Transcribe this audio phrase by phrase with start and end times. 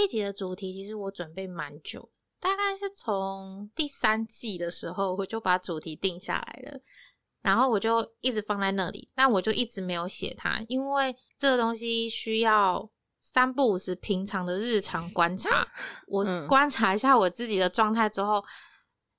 [0.00, 2.08] 这一集的主题其实我准备蛮久，
[2.40, 6.80] 大概是从第三季的时候我就把主题定下来了，
[7.42, 12.88] 然后我就一直放在那里，但我就一直没有写它，因为这个东西需要
[13.20, 15.68] 三不五时平常的日常观察，
[16.06, 18.42] 我嗯观察一下我自己的状态之后。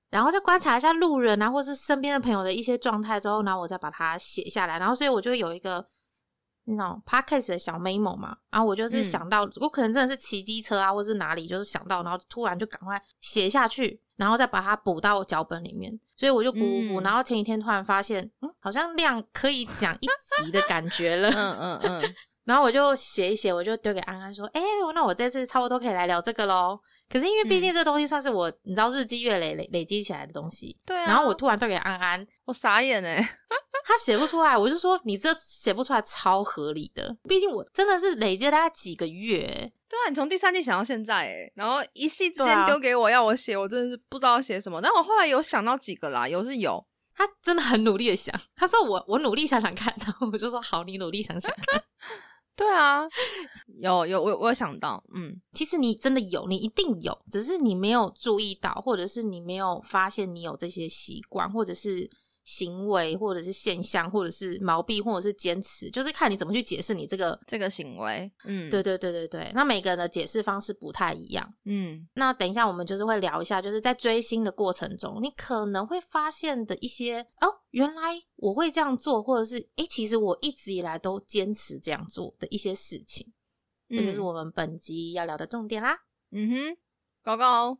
[0.09, 4.77] 然后再观察一下路人啊，或是身边的朋友的一些状态之后，然后我再把它写下来。
[4.77, 5.87] 然后，所以我就有一个
[6.75, 8.35] 那种 podcast 的小 memo 嘛。
[8.49, 15.97] 然后我就是嗯想到，我可能真的是骑机车啊，或是哪里，就是想到，然后突然就赶快写下去，然后再把它补到脚本里面。
[16.15, 17.01] 所以我就补补补。
[17.01, 20.07] 嗯然后前几天突然发现，嗯，好像量可以讲一
[20.45, 21.29] 集的感觉了。
[21.29, 22.15] 嗯嗯嗯，
[22.45, 24.61] 然后我就写一写，我就丢给安安说：“哎、
[24.93, 26.79] 那我这次差不多可以来聊这个喽。”
[27.11, 31.05] 可是因为毕竟这东西算是我，你知道日积月累累累积起来的东西，对啊。
[31.07, 33.17] 然后我突然对给安安，我傻眼哎，
[33.85, 39.45] 他写不出来，我就说你这写不出来超合理的，毕竟我真的是累积了大概几个月，
[39.89, 44.81] 对啊，你从第三季想到现在哎，然后一夕之间丢给我要我写，我真的是不知道写什么。
[44.81, 46.81] 但我后来有想到几个啦，有是有，
[47.13, 51.83] 他真的很努力的想，他说我我努力想想看，然后我就说好，你努力想想看。
[52.55, 53.07] 对啊，
[53.79, 62.09] 有有我我有想到，嗯其实你真的有，你一定有，只是你没有注意到，或者是你没有发现你有这些习惯，或者是
[62.51, 67.39] 行为，或者是现象，或者是毛病，或者是坚持，就是看你怎么去解释你这个。
[67.47, 71.53] 这个行为，嗯，对对对对对，那每个人的解释方式不太一样。
[71.65, 83.31] 嗯那等一下，我们就是会聊一下，就是在追星的过程中，你可能会发现的一些哦，原来我会这样做，或者是诶，其实我一直以来都坚持这样做的一些事情，
[83.89, 85.97] 这就是嗯我们本集要聊的重点啦。
[86.31, 86.77] 嗯哼，
[87.23, 87.77] 高高，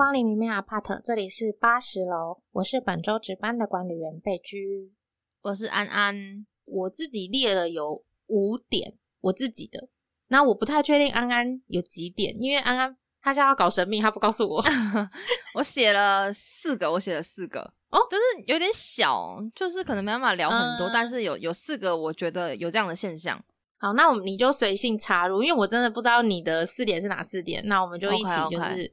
[0.00, 4.94] 光临明媚阿帕特，这里是八十楼，我是本周值班的管理员贝居。
[5.42, 9.90] 我是安安，我自己列了有五点，我自己的。
[10.28, 14.64] 那我不太确定安安有几点，因为安安他现在要搞神秘，他不告诉我。
[15.52, 17.60] 我写了四个，我写了四个。
[17.90, 23.38] 哦就是有点小，就是可能没办法聊很多，嗯但是有有四个，我觉得有这样的现象。
[23.76, 28.90] 好，那我们你就随性插入，因为我真的不知道你的四点是哪四点，那我们就一起就是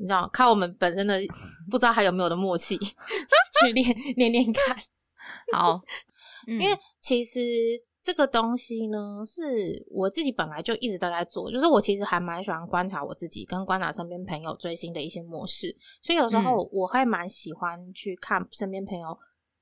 [0.00, 1.20] 你知道，靠我们本身的
[1.70, 2.76] 不知道还有没有的默契
[3.60, 4.76] 去练练练看。
[5.52, 5.80] 好，
[6.48, 7.38] 因因为其实
[8.02, 19.16] 这个东西呢，是我自己本来就一直都在做，就是我其实还蛮喜欢观察我自己跟观察身边朋友追星的一些模式，所以有时候我会蛮喜欢去看身边朋友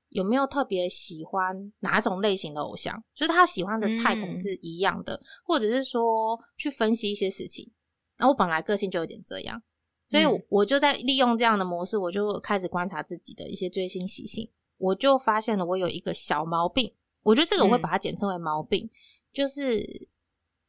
[0.09, 7.69] 有没有特别喜欢哪种类型的偶像，就是他喜欢的菜可能是一样的，或者是说去分析一些事情。
[8.15, 9.61] 然后我本来个性就有点这样，
[10.09, 14.49] 所以我就在利用这样的模式，我就开始观察自己的一些追星习性。
[14.77, 17.81] 我就发现了我有一个小毛病，我觉得这个我会嗯。
[17.81, 18.89] 把它简称为毛病，
[19.31, 19.77] 就是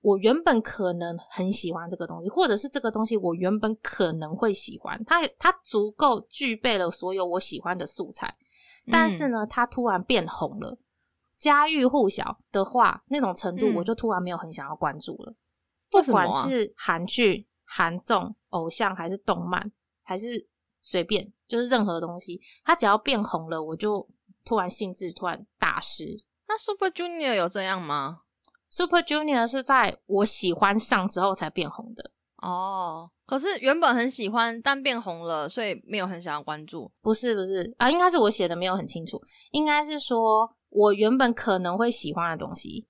[0.00, 8.34] 我原本可能很喜欢这个东西，或者是这个东西我原本可能会喜欢，它它足够具备了所有我喜欢的素材，
[8.90, 9.30] 但是嗯。
[9.30, 10.76] 呢，它突然变红了，
[11.38, 13.74] 家喻户晓的话，那种程度嗯。
[13.76, 15.32] 我就突然没有很想要关注了。
[15.88, 19.70] 不管是韩剧、韩综、偶像，还是动漫，
[20.03, 20.44] 还是
[20.81, 24.04] 随便，就是任何东西，它只要变红了，我就
[24.44, 26.25] 突然兴致突然大失。
[26.48, 28.22] 那 Super Junior 有这样吗
[28.70, 32.10] ？Super Junior 是在我喜欢上之后才变红的，
[32.42, 36.91] 哦，可是原本很喜欢，但变红了，所以没有很想要关注。
[37.00, 42.84] 不是不是啊，应该是我写的没有很清楚，应该是说我原本可能会喜欢的东西，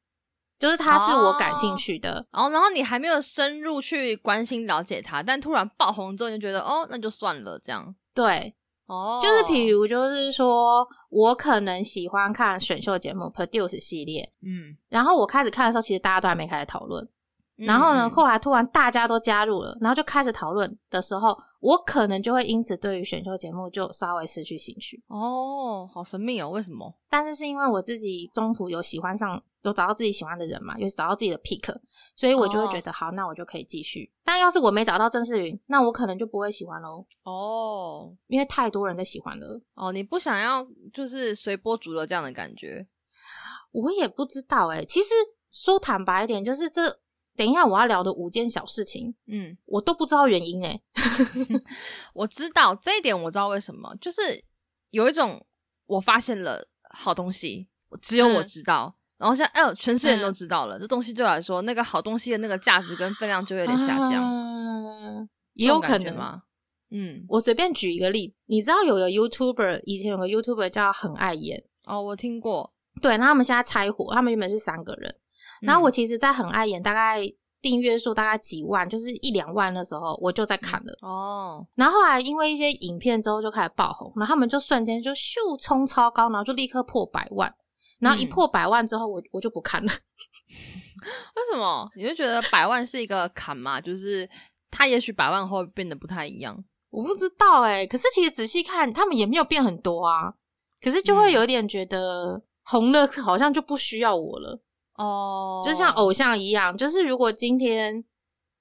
[0.60, 7.94] 就是他是我感兴趣的，然后，然后你还没有深入去关心了解他，但突然爆红之后，你就觉得哦，那就算了，这样。
[8.14, 8.54] 对，
[8.84, 17.08] 哦，就是比如就是说我可能喜欢看选秀节目 Produce 系列，嗯，然后我开始看的时候，其实大家都还没开始讨论。
[17.56, 18.10] 然后呢，嗯。
[18.10, 25.02] 后来突然大家都加入了，然后就开始讨论的时候，我可能就会因此对于选秀节目就稍微失去兴趣。
[25.08, 26.92] 哦，好神秘哦，为什么？
[27.08, 31.74] 但是是因为我自己中途有喜欢上，有找到自己喜欢的人嘛，有找到自己的 pick，
[32.16, 34.10] 所以我就会觉得、好，那我就可以继续。
[34.24, 39.60] 但要是我没找到郑世云，那我可能就不会喜欢喽，哦因为太多人在喜欢了。
[39.74, 42.86] 哦，你不想要就是随波逐流这样的感觉？
[43.72, 45.10] 我也不知道哎、其实
[45.50, 46.98] 说坦白一点，就是这
[47.40, 50.78] 等一下我要聊的五件小事情，嗯，我都不知道原因哎、
[52.12, 54.20] 我知道这一点，我知道为什么，就是
[54.90, 55.42] 有一种
[55.86, 57.66] 我发现了好东西，
[58.02, 58.94] 只有我嗯知道。
[59.16, 66.14] 然后现在，哎呦，全世界人都嗯知道了，这东西对我来说，那个好东西的那个价值跟分量就有点下降，嗯，也有可能。
[66.14, 66.42] 吗？
[66.90, 75.14] 嗯，我随便举一个例子，你知道有个 YouTuber 以前有个 YouTuber 叫很爱演，哦，我听过，对，那他们现在拆伙，他们原本是三个人，
[75.60, 77.20] 然后我其实，在很爱演，大概
[77.60, 80.92] 订阅数大概几万，就是一两万的时候，我就在看了。
[81.02, 87.52] 哦，然后后来因为一些影片之后就开始爆红，然后他们就瞬间就咻冲超高，然后就立刻破百万。
[87.98, 89.92] 然后一嗯破百万之后，我我就不看了。
[91.36, 91.86] 为什么？
[91.94, 93.78] 你会觉得百万是一个坎嘛？
[93.78, 94.26] 就是
[94.70, 96.56] 他也许百万后变得不太一样。
[96.88, 100.32] 我不知道哎、可是其实仔细看，他们也没有变很多啊。
[100.80, 104.58] 可是就会嗯有点觉得红了，好像就不需要我了。
[104.96, 108.04] 哦，就像偶像一样，就是如果今天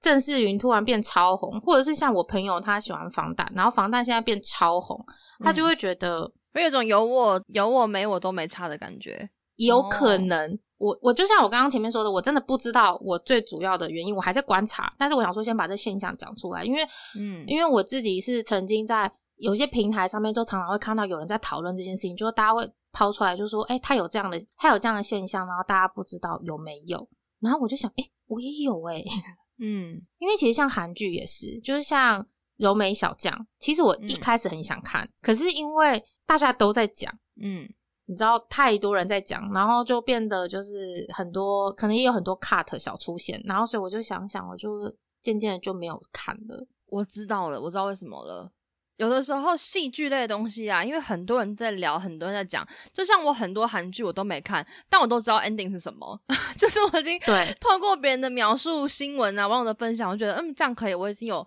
[0.02, 4.98] 郑世云突然变超红，或者是像我朋友他喜欢防弹，然后防弹现在变超红，
[5.44, 9.30] 他就嗯会觉得会有一种有我有我没我都没差的感觉。
[9.56, 10.58] 有可能。
[10.78, 14.94] 我我就像我刚刚前面说的，我真的不知道我最主要的原因，我还在观察。
[14.98, 16.81] 但是我想说，先把这现象讲出来，因为
[17.20, 27.07] 嗯因为我自己是曾经在有些平台上面，就常常会看到有人在讨论这件事情，就是大家会抛出来，就说，哎、他有这样的，他有这样的现象，然后大家不知道有没有。
[27.39, 29.03] 然后我就想，哎、我也有哎、
[29.62, 32.25] 嗯因为其实像韩剧也是，就是像
[32.57, 37.13] 柔美小将，其实我一嗯开始很想看，可是因为大家都在讲。
[37.41, 37.68] 嗯
[38.06, 46.65] 你知道太多人在讲，然后就变得就是很多，可能也有很多 cut 小出现，然后所以我就想想，我就渐渐的就没有看了。
[46.88, 48.51] 我知道了，我知道为什么了。
[49.00, 56.19] 有的时候戏剧类的东西啊，因为很多人在聊，很多人在讲，就像我很多韩剧我都没看，但我都知道 ending 是什么，
[56.60, 61.46] 就是我已经对透过别人的描述、新闻啊、网友的分享，我觉得嗯这样可以，我已经有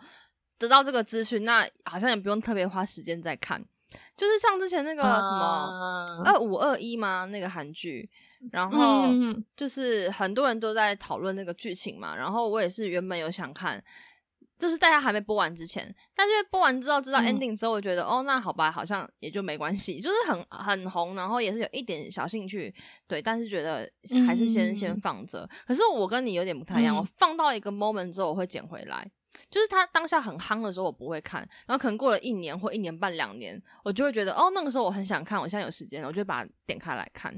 [0.58, 3.62] 得到这个资讯，那好像也不用特别花时间再看。
[4.16, 7.26] 就是像之前那个什么么二五二一吗？
[7.26, 8.08] 那个韩剧，
[8.50, 13.82] 然后嗯就是很多人都在讨论那个剧情嘛，然后我也是原本有想看，
[14.62, 22.72] 就是大家还没播完之前，但是播完之后知道嗯 ending 之后，我觉得、哦，那好吧，好像也就没关系，就是很很红，然后也是有一点小兴趣，
[23.08, 23.90] 对，但是觉得
[24.24, 25.48] 还是先、嗯先放着。
[25.66, 29.04] 可是我跟你有点不太一样，嗯我放到一个 moment 之后，我会捡回来。
[29.50, 37.32] 就是他当下很夯的时候，我不会看，然后可能过了一年或一年半两年，我就会觉得哦，那个时候我很想看，我现在有时间了，我就把它点开来看。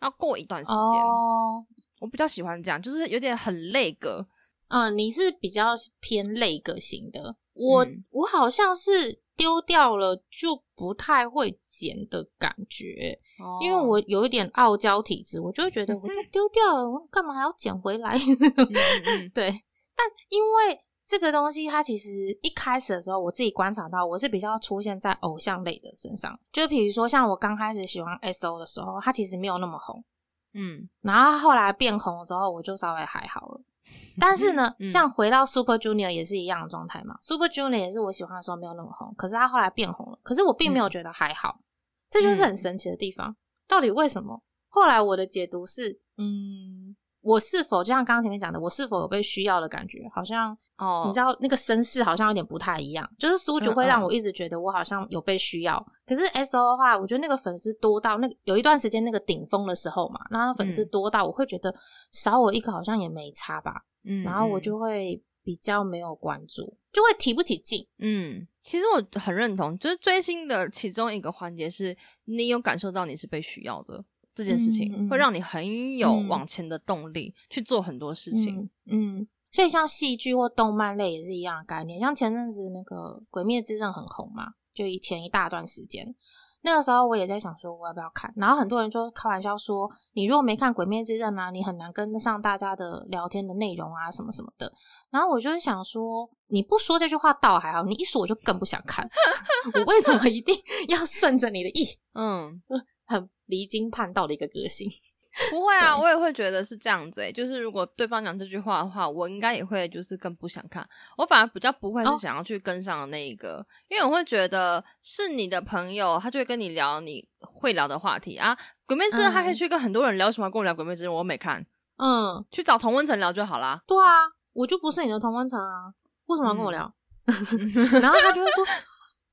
[0.00, 1.64] 然后过一段时间，哦，
[2.00, 4.26] 我比较喜欢这样，就是有点很累个。
[4.68, 13.18] 嗯，你是比较偏类个型的，我、嗯我好像是丢掉了就不太会捡的感觉，
[13.62, 18.16] 因为哦我有一点傲娇体质，我就会觉得我都 丢掉了，我干嘛还要捡回来？
[18.16, 18.76] 嗯嗯
[19.06, 19.48] 嗯 对，
[19.96, 22.10] 但因为这个东西，它其实
[22.42, 30.04] 一开始的时候，我自己观察到，我是比较出现在偶像类的身上，就比如说像我刚开始喜欢 S.O 的时候，它其实没有那么红，
[30.52, 33.60] 嗯然后后来变红了之后，我就稍微还好了。
[34.20, 37.16] 但是呢，嗯像回到 Super Junior 也是一样的状态嘛。
[37.20, 41.60] Super Junior 也是我喜欢的时候没有那么红，可是他后来变红了，可是我并没有嗯觉得还好，
[42.08, 43.36] 这就是很神奇的地方。
[43.68, 44.42] 到底为什么？
[44.68, 46.96] 后来我的解读是，嗯，
[47.28, 50.08] 我是否就像刚刚前面讲的，我是否有被需要的感觉？
[50.14, 61.74] 好像哦，你知道那个声势好像有点不太一样，就是苏九会让我一直觉得我好像有被需要，可是 S O 的话，我觉得那个粉丝多到那个有一段时间那个顶峰的时候嘛，那粉丝嗯多到我会觉得
[62.10, 67.86] 少我一个好像也没差吧，嗯，然后我嗯就会比较没有关注，就会提不起劲。
[67.98, 71.94] 嗯，其实我很认同，就是追星的其中一个环节是
[72.24, 74.02] 你有感受到你是被需要的
[74.38, 78.70] 这件事情，会让你很有嗯往前的动力、去做很多事情。
[78.86, 81.98] 嗯，嗯，所以像戏剧或动漫类也是一样的概念。
[81.98, 86.14] 像前阵子那个《鬼灭之刃》很红嘛，就以前一大段时间，
[86.62, 94.72] 那个时候我也在想说我要不要看，然后很多人就开玩笑说，你如果没看《鬼灭之刃》啊，你很难跟得上大家的聊天的内容啊，什么什么的。
[95.10, 99.08] 然后我就是想说，你不说这句话倒还好，你一说我就更不想看。
[99.74, 100.54] 我为什么一定
[100.88, 101.86] 要顺着你的意？
[102.14, 102.62] 嗯，
[103.08, 104.88] 很离经叛道的一个个性。
[105.50, 110.88] 不会啊，我也会觉得是这样子诶、就是如果对方讲这句话的话，我应该也会就是更不想看。
[111.16, 118.56] 我反而比较不会是哦想要去跟上的那一个，因为我会觉得是你的朋友，他就会跟你聊你会聊的话题啊。
[118.84, 121.12] 鬼灭之刃他可以嗯去跟很多人聊，什么要跟我聊鬼灭之刃？
[121.12, 121.64] 我没看，
[121.98, 123.80] 嗯，去找同温层聊就好啦。
[123.86, 125.92] 对啊，我就不是你的同温层啊，
[126.26, 126.94] 为什么要跟我嗯聊？
[128.00, 128.64] 然后他就会说：“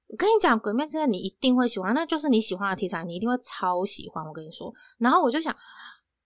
[0.08, 5.56] 我跟你讲，《鬼灭之刃》你一定会喜欢，那就是你喜欢的题材，你一定会超喜欢。”我跟你说，然后我就想，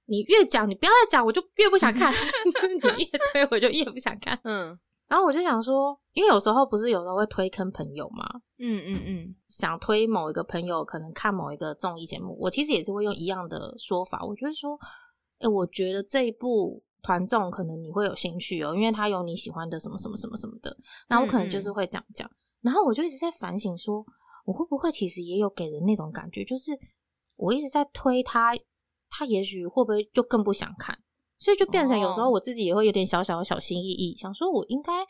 [0.06, 2.12] 你越讲，你不要再讲，我就越不想看；
[2.98, 4.40] 你越推，我就越不想看。
[4.44, 14.78] 嗯然后我就想说，因为有时候不是有时候会推坑朋友嘛，嗯嗯嗯想推某一个朋友，可能看某一个综艺节目，我其实也是会用一样的说法，我就会说，
[15.40, 22.30] 哎、我觉得这一部团综可能你会有兴趣哦，因为它有你喜欢的什么什么什么什么的，那我可能就是会这样讲。
[22.62, 24.06] 然后我就一直在反省说，
[24.46, 26.72] 我会不会其实也有给人那种感觉，就是
[27.36, 28.54] 我一直在推他，
[29.10, 30.98] 他也许会不会就更不想看，
[31.38, 35.06] 所以就变成有时候哦我自己也会有点小小的小心翼翼，想说我应该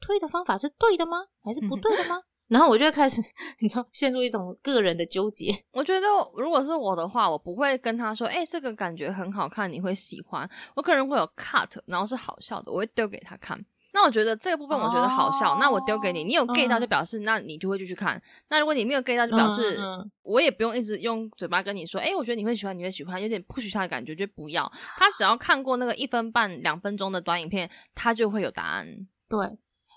[0.00, 2.20] 推的方法是对的吗，还是不对的吗？
[2.46, 3.22] 然后我就会开始，
[3.60, 5.50] 你知道，陷入一种个人的纠结。
[5.72, 6.06] 我觉得
[6.36, 10.48] 如果是我的话，我不会跟他说，哎、这个感觉很好看，你会喜欢。
[10.76, 13.58] 我可能会有 cut，然后是好笑的，我会丢给他看。
[13.94, 18.20] 那我觉得这个部分我觉得好笑，那我丢给你，你有 get 到就表示，那你就会继续看。
[18.48, 19.78] 那如果你没有 get 到，就表示、
[20.22, 24.68] 我也不用一直用嘴巴跟你说，哎、我觉得你会喜欢，你会喜欢，有点 push 他的感觉，就不要。
[24.96, 28.84] 他只要看过那个一分半、两分钟的短影片，他就会有答案。
[29.28, 29.38] 对，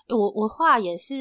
[0.08, 1.14] 我我话也是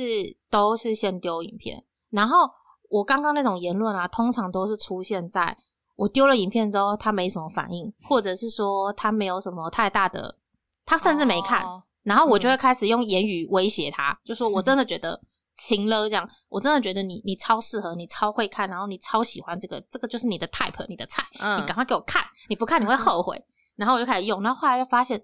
[0.51, 2.47] 都是先丢影片，然后
[2.89, 5.57] 我刚刚那种言论啊，通常都是出现在
[5.95, 10.37] 我丢了影片之后，他没什么反应，或者是说他没有什么太大的，
[10.85, 15.19] 他甚至没看，哦然后我就会开始用言语威胁他，就说我真的觉得
[15.53, 23.43] 情了这样，我真的觉得你你超适合，你超会看，然后你超喜欢这个，这个就是你的 type，你的菜，嗯你赶快给我看，你不看你会后悔。
[23.75, 25.21] 然后我就开始用，然后后来又发现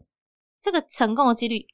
[0.62, 1.66] 这个成功的几率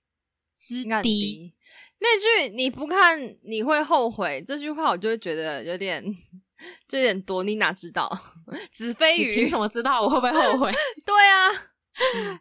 [0.58, 1.54] 之低，
[2.00, 6.01] 那句你不看你会后悔这句话，我就会觉得有点
[6.88, 7.44] 就有点多。
[7.44, 8.10] 你哪知道？
[8.72, 10.72] 子非鱼你凭什么知道我会不会后悔？
[11.06, 11.50] 对啊，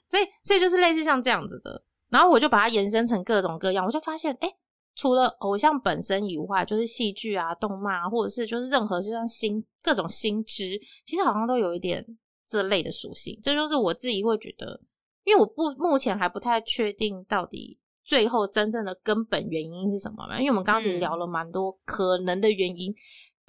[0.07, 4.49] 所以，所以就是类似像这样子的，然后我就把它延伸成各种各样，我就发现，哎、
[4.95, 12.05] 除了偶像本身以外，就是戏剧啊、动漫啊，或者是就是任何就像新各种新知，其实好像都有一点
[12.47, 13.39] 这类的属性。
[13.43, 14.81] 这就是我自己会觉得，
[15.25, 22.95] 因为我不目前还不太确定到底最后真正的根本原因是什么嘛，因为我们刚刚其实嗯聊了蛮多可能的原因，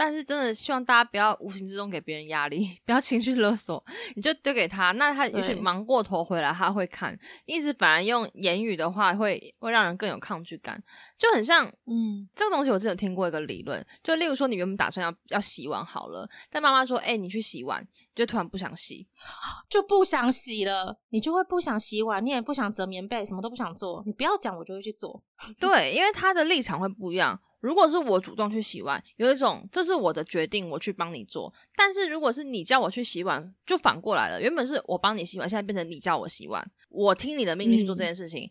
[0.02, 3.84] 但是真的希望大家不要无形之中给别人压力， 不要情绪勒索，
[4.16, 7.20] 你就丢给他，那他也许忙过头回来他会看。
[7.46, 10.82] 一直反而用言语的话会会让人更有抗拒感，
[11.20, 17.86] 就很像嗯这个东西，我之前有听过一个理论，就例如说你原本打算要要洗碗好了，但妈妈说，哎、你去洗碗，
[18.16, 19.06] 就突然不想洗，
[19.70, 24.02] 就不想洗了，你就会不想洗碗，你也不想折棉被，什么都不想做。
[24.06, 25.22] 你不要讲，我就会去做。
[25.60, 27.38] 对，因为他的立场会不一样。
[27.60, 31.54] 如果是我主动去洗碗，有一种这是我的决定，我去帮你做。
[31.76, 34.42] 但是如果是你叫我去洗碗，就反过来了。
[34.42, 38.50] 原本是我帮你洗碗，现在变成你叫我洗碗，我听你的命令去做这件事情，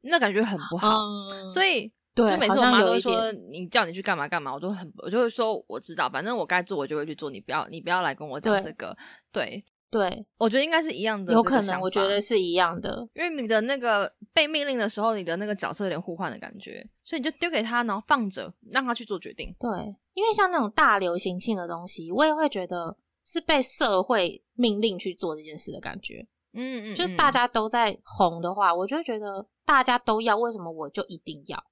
[0.00, 0.98] 那感觉很不好。
[0.98, 8.96] 嗯所以对就每次我妈都说你叫你去干嘛干嘛，我都很我就会说我知道，反正我该做我就会去做，你不要你不要来跟我讲这个。
[9.32, 12.20] 对，对，我觉得应该是一样的，有可能，我觉得。
[12.20, 13.08] 是一样的。
[13.14, 19.54] 因为你的那个被命令的时候，你的那个角色有点互换的感觉，所以你就丢给他，然后放着，让他去做决定。
[19.58, 19.68] 对，
[20.14, 26.26] 因为像那种大流行性的东西，我也会觉得是被社会命令去做这件事的感觉。
[26.52, 31.64] 嗯嗯，就是大家都在红的话，我就会觉得大家都要，为什么我就一定要？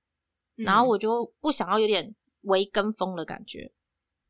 [0.58, 3.70] 嗯，然后我就不想要有点微跟风的感觉。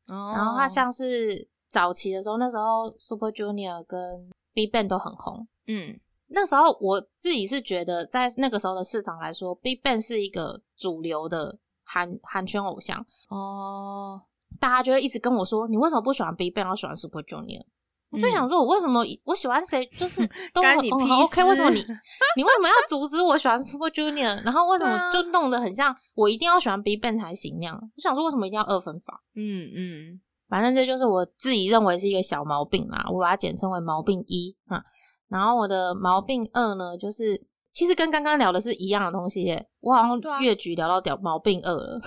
[0.07, 5.47] 哦，然后它像是早期的时候，那时候 Super Junior 跟 Big Bang 都很红。
[5.67, 5.99] 嗯
[6.31, 14.21] 那时候我自己是觉得，在那个时候的市场来说，Big Bang 是一个主流的韩韩圈偶像，哦，
[14.59, 17.63] 大家就会一直跟我说：“你为什么不喜欢 Big Bang，要喜欢 Super Junior？”
[18.11, 20.21] 我就嗯想说，我为什么我喜欢谁，就是
[20.53, 21.79] 都很 OK，为什么你
[22.35, 24.43] 你为什么要阻止我喜欢 Super Junior？
[24.43, 27.75] 然后为什么就弄得很像我一定要喜欢 Big Bang 才行那样？
[27.79, 29.21] 我想说，为什么一定要二分法？
[29.35, 34.81] 嗯嗯反正这就是我自己认为是一个小毛病啦，我把它简称为毛病一啊。
[35.27, 37.39] 然后我的毛病二呢，就是
[37.71, 42.01] 其实跟刚刚聊的是一样的东西耶，我好像越举聊到屌毛病二了，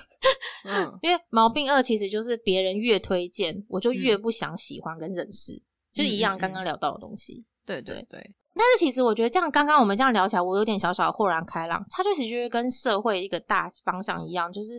[0.64, 5.52] 嗯， 因为毛病二其实就是别人越推荐，我就越嗯不想喜欢跟认识，
[5.92, 7.46] 就是一样刚刚聊到的东西。
[7.64, 8.20] 对对对，
[8.54, 11.80] 但是其实我觉得这样，刚刚我们这样聊起来，我有点小小的豁然开朗。
[11.90, 14.70] 它就其实跟社会一个大方向一样，就是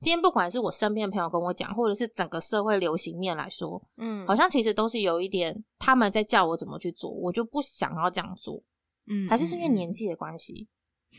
[0.00, 8.62] 今天不管是我身边的朋友跟我讲，或者是整个社会流行面来说，嗯，好像其实都是有一点他们在叫我怎么去做，我就不想要这样做，
[9.06, 10.66] 嗯，还是是因为嗯年纪的关系。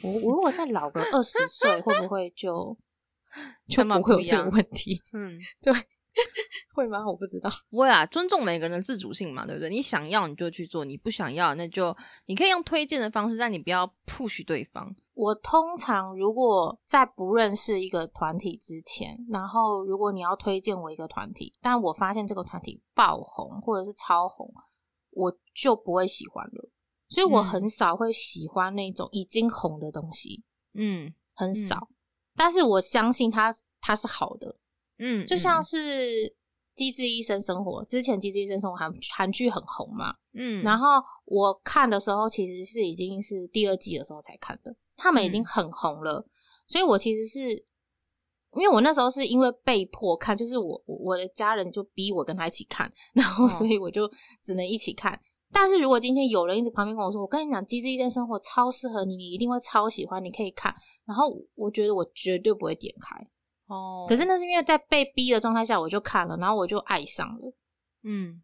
[0.03, 2.75] 我我如果再老个二十岁，会不会就
[3.69, 4.99] 就不会有这个问题？
[5.13, 5.71] 嗯， 对，
[6.75, 7.05] 会吗？
[7.05, 7.49] 我不知道。
[7.69, 9.69] 不会啊，尊重每个人的自主性嘛，对不对？
[9.69, 14.93] 你想要你就去做，你不想要那就你可以用推荐的方式，但你不要 push 对方。
[15.13, 24.51] 我通常如果在不认识一个团体之前，然后如果你要推荐我一个团体，但我发现这个团体爆红或者是超红，
[25.11, 26.69] 我就不会喜欢了。
[27.07, 31.89] 所以我嗯很少会喜欢那种已经红的东西，嗯很少。
[32.35, 34.57] 但是我相信它它是好的，
[35.01, 35.63] 嗯，就像嗯。
[35.63, 35.77] 是
[36.73, 40.87] 《机智医生生活》之前，《机智医生生活》韩韩剧很红嘛，嗯，然后
[41.25, 45.45] 我看的时候，其实是已经是第二季的时候才看的，他们已经嗯。
[45.45, 46.25] 很红了，
[46.67, 47.49] 所以我其实是
[48.55, 54.09] 因为我那时候是因为被迫看，就是我我的家人就逼我跟他一起看，然后所以我就
[54.41, 55.19] 只能一起看。
[55.51, 60.73] 但是如果今天有人一直旁边跟我说，我跟你讲《机智医生生活》超适合你，你一定会超喜欢，你可以看。
[61.05, 63.15] 然后我觉得我绝对不会点开
[63.71, 64.05] 哦。
[64.07, 67.53] 可是那是因为在被逼的状态下，我就看了，然后我就爱上了。
[68.03, 68.41] 嗯，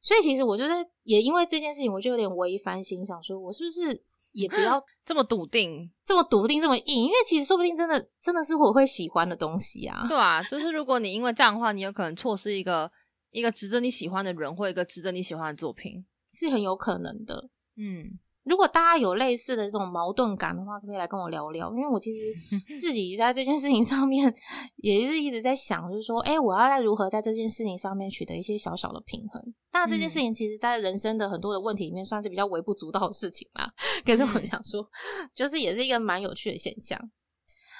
[0.00, 7.04] 所以其实我觉得也因为这件事情，我就有点违反心，想说我是不是也不要 这么笃定，这么笃定，这么硬？
[7.04, 10.06] 因为其实说不定真的真的是我会喜欢的东西啊。
[10.08, 12.90] 对啊，就是如果你因为这样的话，你有可能错失一个
[13.30, 16.04] 一个值得你喜欢的人，或一个值得你喜欢的作品。
[16.30, 17.48] 是很有可能的，
[17.78, 21.70] 嗯，如果大家有类似的这种矛盾感的话，可以来跟我聊聊。
[21.72, 22.32] 因为我其实
[22.78, 24.34] 自己在这件事情上面
[24.76, 29.42] 也是一直在想，就是说，哎，我要在如何在这件事情上面取得一些小小的平衡。
[29.72, 33.70] 那这件事情其实，在人生的很多的问题里面，算是比较微不足道的事情啦。
[34.04, 34.84] 可是我想说，
[35.34, 36.98] 就是也是一个蛮有趣的现象。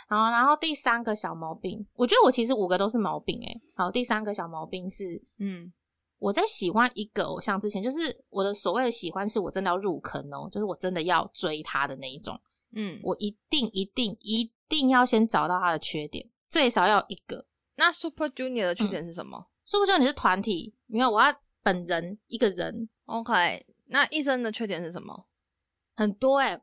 [0.08, 5.72] 然后，然后第三个小毛病，我觉得我其实五个都是毛病，哎，好，第三个小毛病是，嗯。
[6.18, 12.40] 我在喜欢一个偶像之前，就是我的所谓的喜欢，是我真的要入坑哦，就是我真的要追他的那一种。
[12.72, 17.46] 嗯，我一定一定一定要先找到他的缺点，最少要一个。
[17.76, 22.88] 那 Super Junior 的缺点是什么？Super Junior 是团体，没有我要本人一个人。
[23.06, 25.26] OK，那医生的缺点是什么？
[25.94, 26.60] 很多 哎。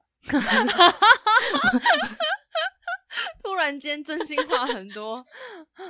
[3.46, 5.24] 突然间真心话很多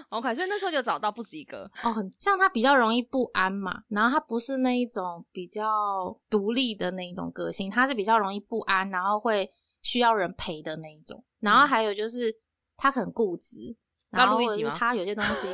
[0.09, 1.95] ，OK，所以那时候就找到不止一个哦。
[2.19, 9.49] 像他比较容易不安嘛，然后他不是那一种比较独立的那一种个性，他是比较容易不安，然后会
[9.81, 11.23] 需要人陪的那一种。
[11.39, 12.35] 然后还有就是
[12.75, 13.73] 他很固执，
[14.11, 14.37] 然后
[14.77, 15.47] 他有些东西，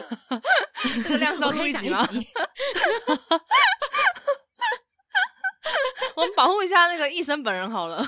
[1.04, 2.00] 这个量是要录一集吗？
[6.16, 8.04] 我们保护一下那个医生本人好了。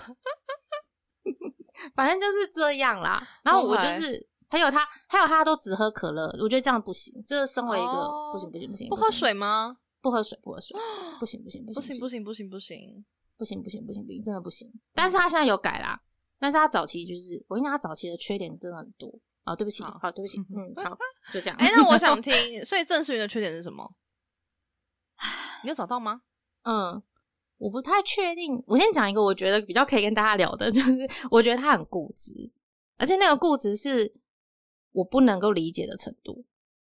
[1.96, 7.14] 反正就是这样啦，然后我就是还有他，还有他都只喝可乐，我觉得这样不行。
[7.26, 9.78] 这身为一个不行 不行不行，不喝水吗？
[10.02, 10.78] 不喝水不喝水，
[11.20, 13.06] 不行不行不行不行不行不行
[13.38, 14.72] 不行不行不行不行，真的不行。
[14.94, 16.00] 但是他现在有改啦，
[16.40, 19.10] 但是他早期就是我跟你讲，他早期的缺点真的很多
[19.44, 19.56] 啊。
[19.56, 20.98] 对不起，好对不起， 嗯好，
[21.32, 21.56] 就这样。
[21.58, 23.90] 哎，那我想 听，所以郑世云的缺点是什么？
[25.64, 26.22] 你有找到吗？
[26.64, 27.02] 嗯。
[27.58, 32.52] 我不太确定，我先讲一个我觉得比较可以跟大家聊的， 就是我觉得他很固执，
[32.98, 34.14] 而且那个固执是
[34.92, 36.44] 我不能够理解的程度。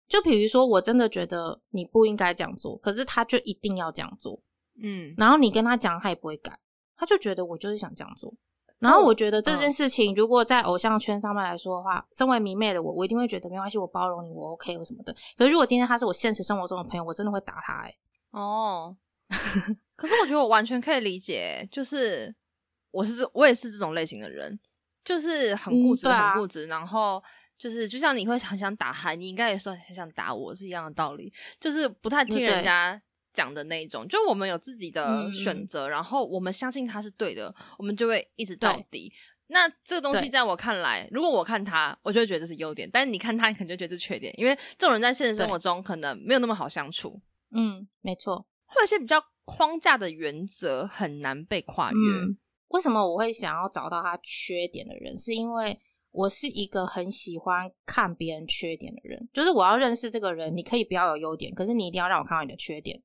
[0.08, 4.40] 就比如说，我真的觉得你不应该这样做，可是他就一定要这样做，
[4.82, 6.58] 嗯，然后你跟他讲，他也不会改，
[6.96, 8.32] 他就觉得我就是想这样做。
[8.78, 15.12] 然后我觉得这件事情，如果在偶像圈上面来说的话，身为迷妹的我，我一定会觉得没关系，我包容你，我 OK 或什么的。
[15.36, 17.94] 可是如果今天他是我现实生活中的朋友，我真的会打他，哎，
[18.30, 18.96] 哦。
[19.98, 22.32] 可是我觉得我完全可以理解，就是
[22.92, 24.56] 我是我也是这种类型的人，
[25.04, 27.20] 就是很固执，很固执，然后
[27.58, 33.02] 就是就像你会很想打他，你应该也说很想打我是一样的道理，就是不太听人家
[33.34, 34.06] 讲的那一种。
[34.06, 39.12] 就我们有自己的选择，然后我们相信他是对的，我们就会一直到底。
[39.48, 47.20] 那这个东西在我看来，如果我看他，我就会觉得这是优点；但是你看他，你可能就觉得是缺点，因为这种人在现实生活中可能没有那么好相处。
[47.50, 48.46] 嗯，没错。
[48.66, 51.98] 会有一些比较框架的原则很难被跨越。
[52.68, 55.16] 为什么我会想要找到他缺点的人？
[55.16, 55.80] 是因为
[56.10, 59.26] 我是一个很喜欢看别人缺点的人。
[59.32, 63.02] 就是我要认识这个人，你可以不要有优点，可是你一定要让我看到你的缺点，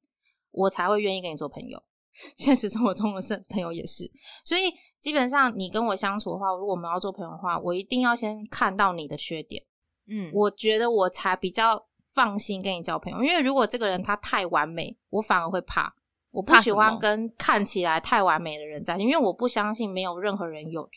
[0.51, 1.82] 我才会愿意跟你做朋友。
[2.36, 4.03] 现实生活中的是朋友也是，
[4.43, 4.63] 所以
[4.99, 9.63] 基本上你跟我相处的话，如果我们要做朋友的话，我一定要先看到你的缺点。
[10.08, 11.88] 嗯，我觉得我才比较。
[12.13, 15.91] 放心跟你交朋友，因为如果这个人他太完美，我反而会怕。
[16.34, 20.89] 我不喜欢跟看起来太完美的人在一起，因为我不相信没有任何人有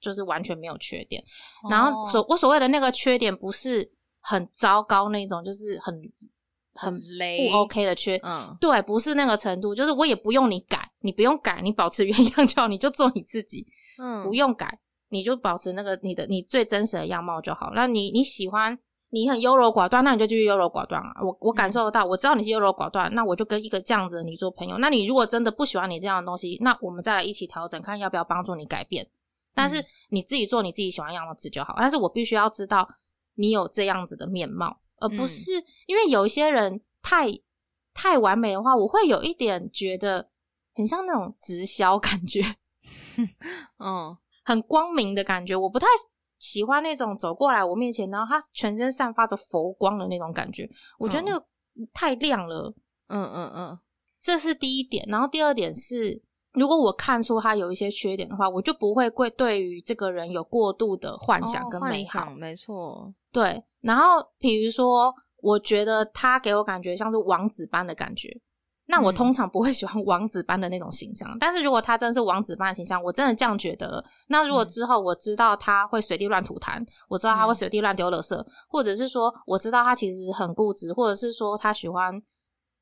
[0.00, 1.22] 就是完全没有缺点。
[1.70, 3.88] 然后所我所谓的那个缺点，不是
[4.20, 5.94] 很糟糕那种，就是很
[6.74, 8.16] 很不 OK 的缺。
[8.24, 13.64] 嗯，对，不是那个程度，就是我也不用你改，你不用改，你保持原样就好，你就做你自己。
[14.02, 14.76] 嗯，不用改，
[15.08, 17.70] 你就保持那个你的你最真实的样貌就好。
[17.74, 18.76] 那你你喜欢。
[19.12, 21.20] 你很优柔寡断，那你就继续优柔寡断啊！
[21.20, 24.78] 我我感受得到，我知道你是优柔寡断，那我就跟一个这样子你做朋友。
[24.78, 29.04] 那你如果真的不喜欢你这样的东西，那我们再来一起调整，看要不要帮助你改变。
[29.52, 31.74] 但是你自己做你自己喜欢样子就好。
[31.76, 32.88] 但是我必须要知道
[33.34, 35.52] 你有这样子的面貌，而不是
[35.86, 37.28] 因为有一些人太
[37.92, 40.30] 太完美的话，我会有一点觉得
[40.76, 42.40] 很像那种直销感觉，
[43.80, 45.86] 嗯，很光明的感觉，我不太。
[46.40, 51.46] 喜欢那种走过来我面前，然后他全身散发着佛光的那种感觉，我觉得那个
[51.92, 52.74] 太亮了。
[53.08, 53.78] 嗯嗯嗯，
[54.20, 55.04] 这是第一点。
[55.08, 56.20] 然后第二点是，
[56.54, 62.30] 如果我看出他有一些缺点的话，我就不会会对于这个人有过度的幻想跟美好。
[62.30, 63.62] 没错，对。
[63.82, 68.34] 然后比如说，我觉得他给我感觉像是王子般的感觉。
[68.90, 74.04] 那我通常不会喜欢 王子般的那种形象，但是如果他真的是王子般的形象，我真的这样觉得。
[74.26, 82.12] 那如果之后我知道他会随地乱吐痰，我知道他会随地乱丢垃圾，或者是说我知道他其实很固执，或者是说他喜欢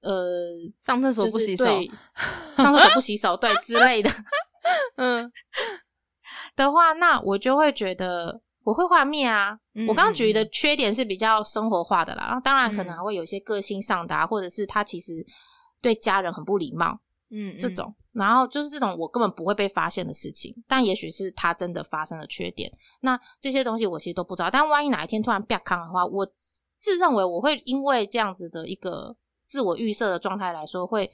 [0.00, 1.64] 呃上厕所不洗手，
[2.56, 4.10] 上厕所不洗手，对之类的，
[4.96, 5.30] 嗯
[6.56, 9.58] 的话，那我就会觉得我会幻灭啊。
[9.86, 15.24] 我刚刚举的缺点是比较生活化的啦，当然可能还会有一些个性上的，或者是他其实。
[15.80, 16.98] 对家人很不礼貌，
[17.30, 24.50] 嗯，这种，然后就是这种我根本不会被发现的事情，但也许是他真的发生了缺点，那这些东西我其实都不知道。
[24.50, 26.26] 但万一哪一天突然变康的话，我
[26.74, 31.10] 自认为我会因为这样子的一个自我预设的状态来说，会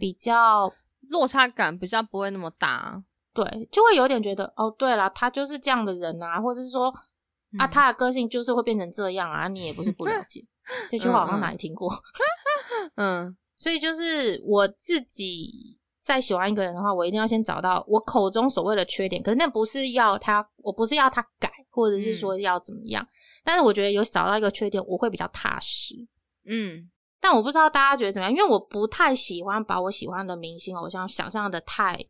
[0.00, 0.72] 比较
[1.08, 6.92] 落差感比较不会那么大，对，就会有点觉得哦，对了，他就是这样的人啊，或者是说
[7.58, 10.44] 啊，他的个性就是会变成这样啊，你也不是不了解，
[10.90, 11.90] 这句话好像哪里听过，
[12.96, 13.36] 嗯。
[13.56, 19.22] 所以就是我自己在喜欢一个人的话，我一定要先找到我口中所谓的缺点。
[19.22, 23.06] 可是那不是要他，我不是要他改，或者是说要怎么样。
[23.44, 25.94] 但是我觉得有找到一个缺点，我会比较踏实。
[26.44, 32.04] 嗯，但我不知道大家觉得怎么样，因为我不太喜欢把我喜欢的明星偶像想象的太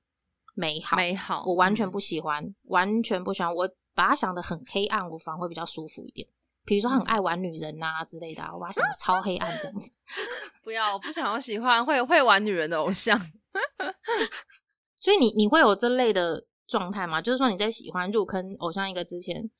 [0.54, 3.54] 美好，美好，我完全不喜欢，完全不喜欢。
[3.54, 6.26] 我把他想的很黑暗，我反而会比较舒服一点。
[6.64, 9.90] 比如说很爱玩女人呐之类的，我把它想的超黑暗这样子。
[10.62, 13.18] 不要，我不想要喜欢会会玩女人的偶像。
[15.00, 17.20] 所以你你会有这类的状态吗？
[17.20, 19.50] 就是说你在喜欢入坑偶像一个之前，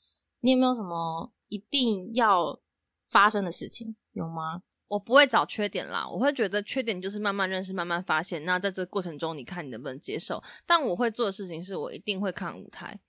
[0.40, 2.60] 你有没有什么一定要
[3.06, 3.96] 发生的事情？
[4.12, 4.62] 有吗？
[4.88, 8.44] 我不会找缺点啦，我会觉得缺点就是慢慢认识、慢慢发现。
[8.44, 10.42] 那在这个过程中，你看你能不能接受？
[10.66, 13.00] 但我会做的事情是我一定会看舞台。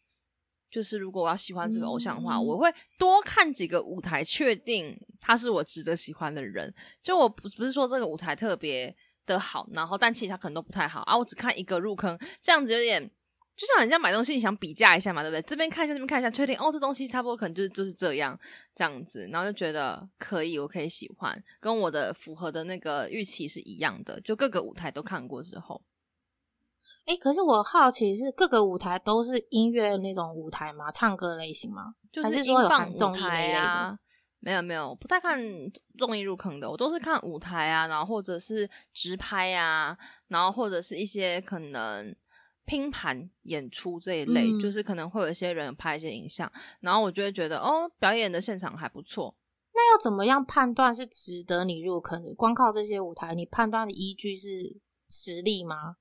[0.73, 6.73] 就是如果我要喜欢这个偶像的话，我会多看几个舞台，确定他是我值得喜欢的人。
[7.03, 8.93] 就我不不是说这个舞台特别
[9.27, 11.15] 的好，然后但其实他可能都不太好啊。
[11.15, 13.07] 我只看一个入坑，这样子有点
[13.55, 15.41] 就像人家买东西，你想比价一下嘛，对不对？
[15.43, 18.35] 这边看一下，这边看一下，确定哦，这东西差不多，可能就是就是这样
[18.73, 24.19] 这样子，然后就觉得可以，我可以喜欢，跟我的符合的那个预期是一样的。
[24.21, 25.79] 就各个舞台都看过之后。
[27.05, 30.91] 哎，可是我好奇是各个舞台都是音乐那种舞台吗？
[30.91, 31.95] 唱歌类型吗？
[32.21, 33.97] 还是说有放综艺啊？
[34.39, 35.39] 没有没有，不太看
[35.97, 42.13] 综艺入坑的，我都是看舞台啊，然后或者是直拍啊，然后或者是一些可能
[42.65, 49.33] 拼盘演出这一类，就是可能会有一些人拍一些影像，然后我就会觉得哦，表演的现场还不错。
[49.73, 52.33] 那要怎么样判断是值得你入坑的？
[52.35, 54.77] 光靠这些舞台，你判断的依据是
[55.09, 55.95] 实力吗？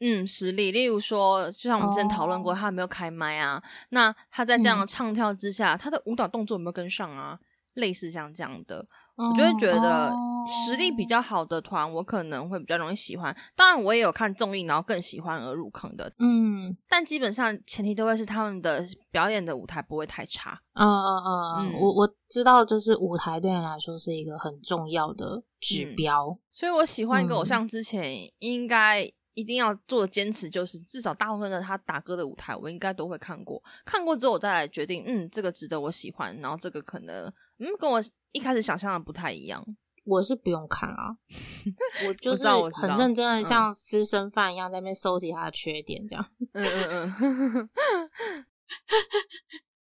[0.00, 3.62] 嗯，实力，例如说，就像我们之前讨论过，他有没有开麦啊？
[3.90, 7.38] 那他在这样的唱跳之下，他的舞蹈动作有没有跟上啊？
[7.74, 10.10] 类似像这样的，我就会觉得
[10.48, 13.36] 实力比较好的团，我可能会比较容易喜欢。
[13.54, 16.10] 当然，我也有看综艺，然后更喜欢而入坑的。
[16.18, 20.58] 嗯，但基本上前提都会是他们的表演的舞台不会太差。
[20.72, 21.22] 嗯嗯
[21.58, 26.38] 嗯，我我知道，就是舞台对你来说是一个很重要的指标。
[26.50, 29.12] 所以我喜欢一个偶像之前应该。
[29.36, 33.62] 一定要做的坚持就是，至少大部分的他打歌的舞台，我应该都会看过。
[33.84, 39.62] 看过之后，我再来决定，嗯，这个值得我喜欢，然后这个可能，嗯，跟我一开始想象的不太一样。
[40.04, 41.18] 我是不用看啊，
[42.08, 42.48] 我就是
[42.80, 46.26] 很认真的，像私生饭一样在那边收集他的缺点，这样。
[46.54, 47.68] 嗯 嗯嗯。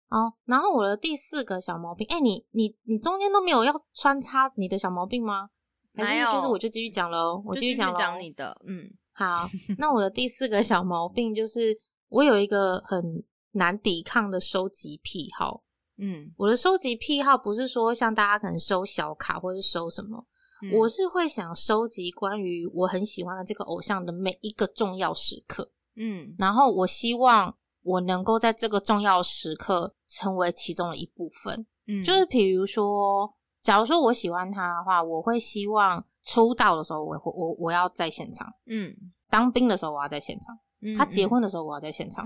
[0.08, 5.50] 好，然后我的第四个小毛病，哎，你你你中间都没有要穿插你的小毛病吗？
[5.96, 8.90] 还是，就是我就继续讲喽，我继续讲讲你的，嗯。
[9.14, 9.48] 好，
[9.78, 11.76] 那我的第四个小毛病就是，
[12.10, 15.64] 我有一个很难抵抗的收集癖好。
[15.98, 20.26] 嗯，我的收集癖好不是说像大家可能收小卡或是收什么，
[20.74, 25.72] 我是会想收集关于我很喜欢的这个偶像的每一个重要时刻。
[25.96, 31.64] 嗯，然后我希望我能够在这个重要时刻成为其中的一部分。
[31.86, 33.32] 嗯，就是比如说，
[33.64, 36.06] 假如说我喜欢他的话，我会希望。
[36.26, 38.48] 出道的时候，我会我我要在现场。
[38.68, 38.96] 嗯，
[39.30, 40.58] 当兵的时候我要在现场。
[40.82, 42.26] 嗯，他结婚的时候我要在现场。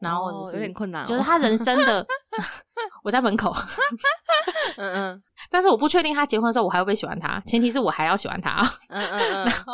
[0.00, 2.06] 然后有点困难，就是他人生的，
[3.04, 3.52] 我在门口。
[4.78, 8.62] 嗯嗯，但是我不确定他结婚的时候我还会不会喜欢他，前提是我还要喜欢他。
[8.88, 9.44] 嗯嗯嗯。
[9.52, 9.72] 然后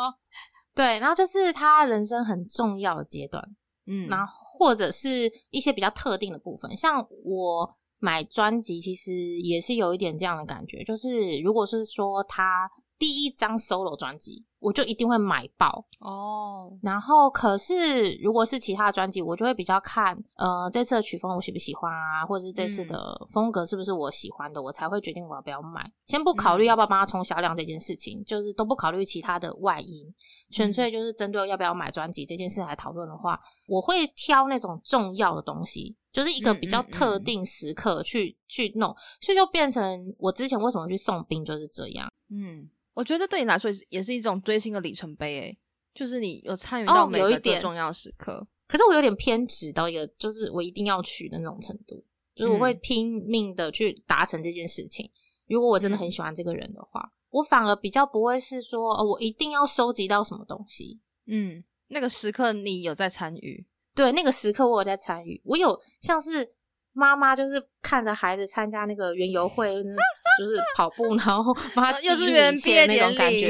[0.75, 3.41] 对，然后就是他人生很重要的阶段。
[3.87, 12.69] 嗯，然后或者是一些比较特定的部分，像我买专辑，其实也是有一点这样的感觉，就是如果是说他。
[13.01, 15.83] 第一张 solo 专辑，我就一定会买爆。
[15.99, 16.71] 哦。
[16.81, 25.91] 然后，可是如果是其他的专辑，我就会比较看，呃，这次的曲风我喜不喜欢啊，或者是这次的风格是不是我喜欢的，我才会决定我要不要买。
[26.05, 30.13] 先不考虑要不要帮他冲销量这件事情，就是都不考虑其他的外因，
[30.51, 42.69] 纯粹就是针对要不要买专辑这件事来讨论的话，我会挑那种重要的东西，就是一个比较特定时刻去去弄，所以就变成我之前为什么去送冰就是这样，嗯。
[42.93, 45.57] 我觉得这对你来说也是也是一种追星的里程碑，诶，
[45.93, 48.45] 就是你有参与到每一个重要时刻。
[48.67, 52.03] 可是我有点偏执到一个，就是我一定要去的那种程度，
[52.35, 55.09] 就是我会拼命的去达成这件事情。
[55.47, 60.99] 如果我真的很喜欢这个人的话，我反而比较不会是说，哦，我一定要收集到什么东西。
[61.27, 63.65] 嗯，那个时刻你有在参与？
[63.93, 66.55] 对，那个时刻我有在参与，我有像是。
[66.93, 73.49] 妈妈就是看着孩子参加那个园游会，就是跑步，然后妈幼稚园毕业那种感觉，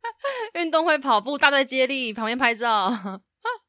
[0.54, 2.90] 运动会跑步，大队接力，旁边拍照。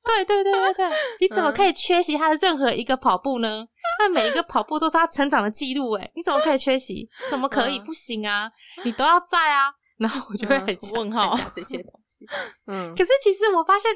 [0.03, 0.89] 对对对对对，
[1.21, 3.65] 你怎么可以缺席他的任何一个跑步呢？
[3.99, 7.07] 那每一个跑步都是他成长的记录，哎，你怎么可以缺席？
[7.29, 7.79] 怎么可以？
[7.79, 8.49] 不行啊，
[8.83, 9.71] 你都要在啊。
[9.97, 12.25] 然后我就会很想参加这些东西。
[12.67, 13.91] 嗯，可是其实我发现。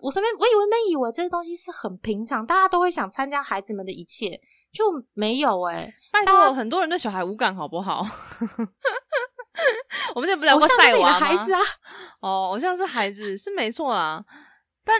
[0.00, 4.40] 我身边，我以为没以为这些东西是很平常，大家都会想参加孩子们的一切，
[4.72, 5.92] 就没有哎。
[6.12, 8.02] 拜托，很多人对小孩无感，好不好？
[10.14, 11.60] 我们也不聊过晒娃孩子啊。
[12.20, 14.22] 哦，我像是孩子是没错啊，
[14.84, 14.94] 但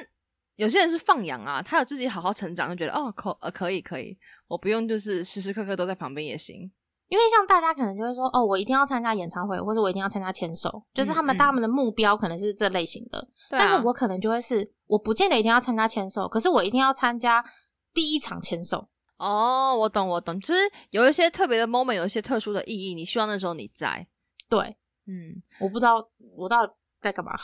[0.57, 6.71] 有些人是放养啊，他有自己好好成长，就觉得哦，可呃可以可以，我不用就是时时刻刻都在旁边也行。
[7.15, 13.25] 因为像大家可能就会说，哦，我一定要参加演唱会，或者我一定要参加牵手，就是他们他们的目标可能是这类型的。
[13.49, 17.45] 但是我可能就会是，我不见得一定要参加牵手，可是我一定要参加
[17.93, 18.89] 第一场牵手。
[19.17, 24.05] 哦，我懂，我懂，就是有一些特别的 moment，有一些特殊的意义，你希望那时候你在。
[24.49, 26.05] 对，嗯，我不知道
[26.37, 27.39] 我到底在干嘛，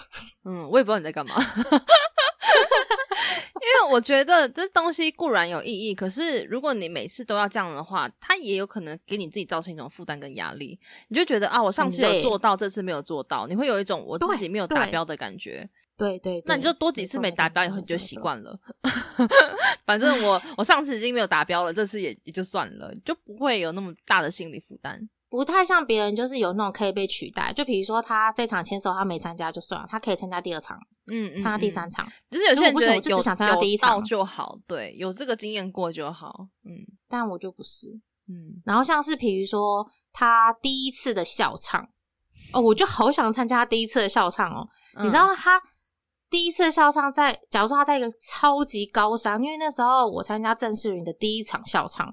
[0.44, 1.36] 嗯，我也不知道你在干嘛。
[3.62, 10.78] 因为我觉得这东西固然有意义，可是如果你每次都要这样的话，它也有可能给你自己造成一种负担跟压力。
[11.08, 15.68] 你就觉得啊，我上次有做到，这次没有做到，你会有一种我自己没有达标的感觉。
[15.96, 18.58] 对对，那你就多几次没达标以后，你就习惯了。
[19.84, 25.06] 反正我我上次已经没有达标了，这次也也就算了，就不会有那么大的心理负担。
[25.30, 27.52] 不太像别人，就是有那种可以被取代。
[27.52, 32.04] 就比如说他这场签售他没参加就算了，他可以参加第二场，嗯，参加第三场。
[32.28, 36.74] 就是有些人觉得就只想参加第一场就好，对，有这个经验过就好，嗯。
[37.08, 37.88] 但我就不是，
[38.28, 38.60] 嗯。
[38.64, 41.88] 然后像是比如说他第一次的校唱，
[42.52, 44.68] 哦，我就好想参加第一次的校唱哦。
[45.00, 45.62] 你知道他
[46.28, 52.12] 第一次的校唱在，假如说他在一个超级高山，因为那时候我参加郑世云的第一场校唱，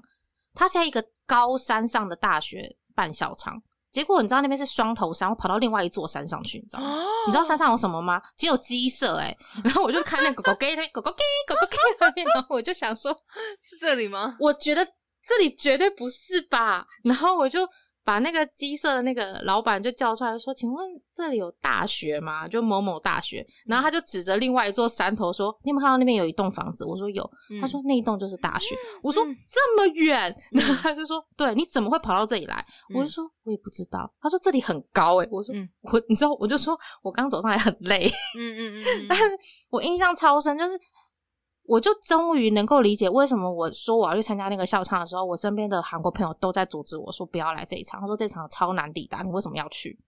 [0.54, 2.76] 他在一个高山上的大学。
[2.98, 3.54] 半小场，
[3.92, 7.04] 结果你知道那边是双头山，我跑到另外一座山上去，你知道吗？
[7.28, 8.20] 你知道山上有什么吗？
[8.36, 13.16] 只有鸡舍哎，然后我就看那狗狗给那狗狗给狗狗给那边，然后我就想说，
[13.62, 14.36] 是这里吗？
[14.40, 14.84] 我觉得
[15.22, 17.60] 这里绝对不是吧，然后我就。
[18.08, 22.48] 把那个鸡舍的那个老板就叫出来说：“请问这里有大学吗？
[22.48, 32.64] 就某某大学。”然后他就指着另外一座山头说：“你有没有看到那边有一栋房子？”我说：“有。”他说：“那一栋就是大学。”我说：“这么远？”然后他就说：“对，你怎么会跑到这里来？”
[32.96, 35.54] 我就说：“我也不知道。”他说：“这里很高。”哎，我说
[35.92, 39.24] ：“我你知道？”我就说：“我刚走上来很累。”嗯嗯嗯， 但是
[39.68, 40.72] 我印象超深，就是。
[41.68, 48.00] 我就终于能够理解为什么我说我要去参加那个校唱的时候，我身边的韩国朋友都在阻止我说不要来这一场。
[48.00, 50.00] 他说这场超难抵达，你为什么要去？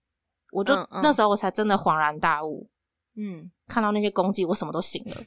[0.51, 2.67] 我就那时候我才真的恍然大悟。
[3.15, 5.11] 嗯，看到那些功绩，我什么都醒了。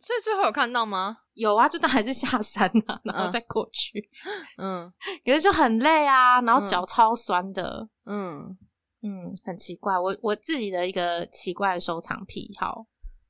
[0.00, 1.18] 所以最后有看到吗？
[1.34, 4.10] 有啊，就当还是下山啊，然后再过去。
[4.58, 4.92] 嗯，
[5.24, 7.88] 可是就很累啊，然后脚超酸的。
[8.04, 8.58] 嗯
[9.02, 12.84] 嗯，很奇怪，我我自己的一个奇怪的收藏癖好。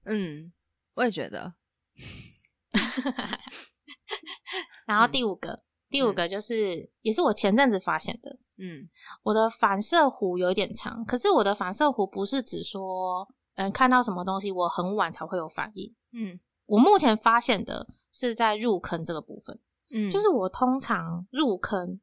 [0.06, 0.50] 嗯。
[0.94, 1.52] 我也觉得
[4.87, 8.88] 然后第五个，第五个就是也是我前阵子发现的，嗯，
[9.22, 19.59] 我的反射弧有点长，可是我的反射弧不是指说，嗯，看到什么东西我很晚才会有反应，嗯，我目前发现的是在入坑这个部分，
[19.92, 22.00] 嗯，就是我通常入坑，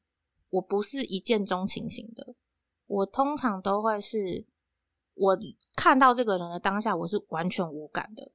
[0.50, 2.36] 我不是一见钟情型的，
[2.88, 4.46] 我通常都会是
[5.14, 5.38] 我
[5.76, 8.32] 看到这个人的当下，我是完全无感的。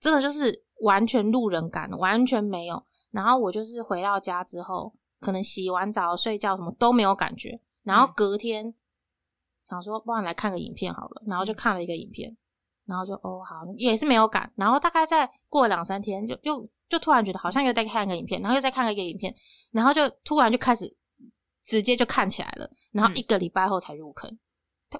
[0.00, 2.82] 真的就是完全路人感，完全没有。
[3.10, 7.60] 然后我就是回到家之后，可能洗完澡、睡觉什么都没有感觉。
[7.82, 8.74] 然后隔天
[9.68, 11.22] 想说，不然来看个影片好了。
[11.26, 12.36] 然后就看了一个影片，
[12.86, 14.52] 然后就哦好，也是没有感。
[14.56, 19.34] 然后大概再过两三天，就又就突然觉得好像又在看一个影片，然后又再看了一个影片，
[19.72, 20.94] 然后就突然就开始
[21.64, 22.70] 直接就看起来了。
[22.92, 24.38] 然后一个礼拜后才入坑。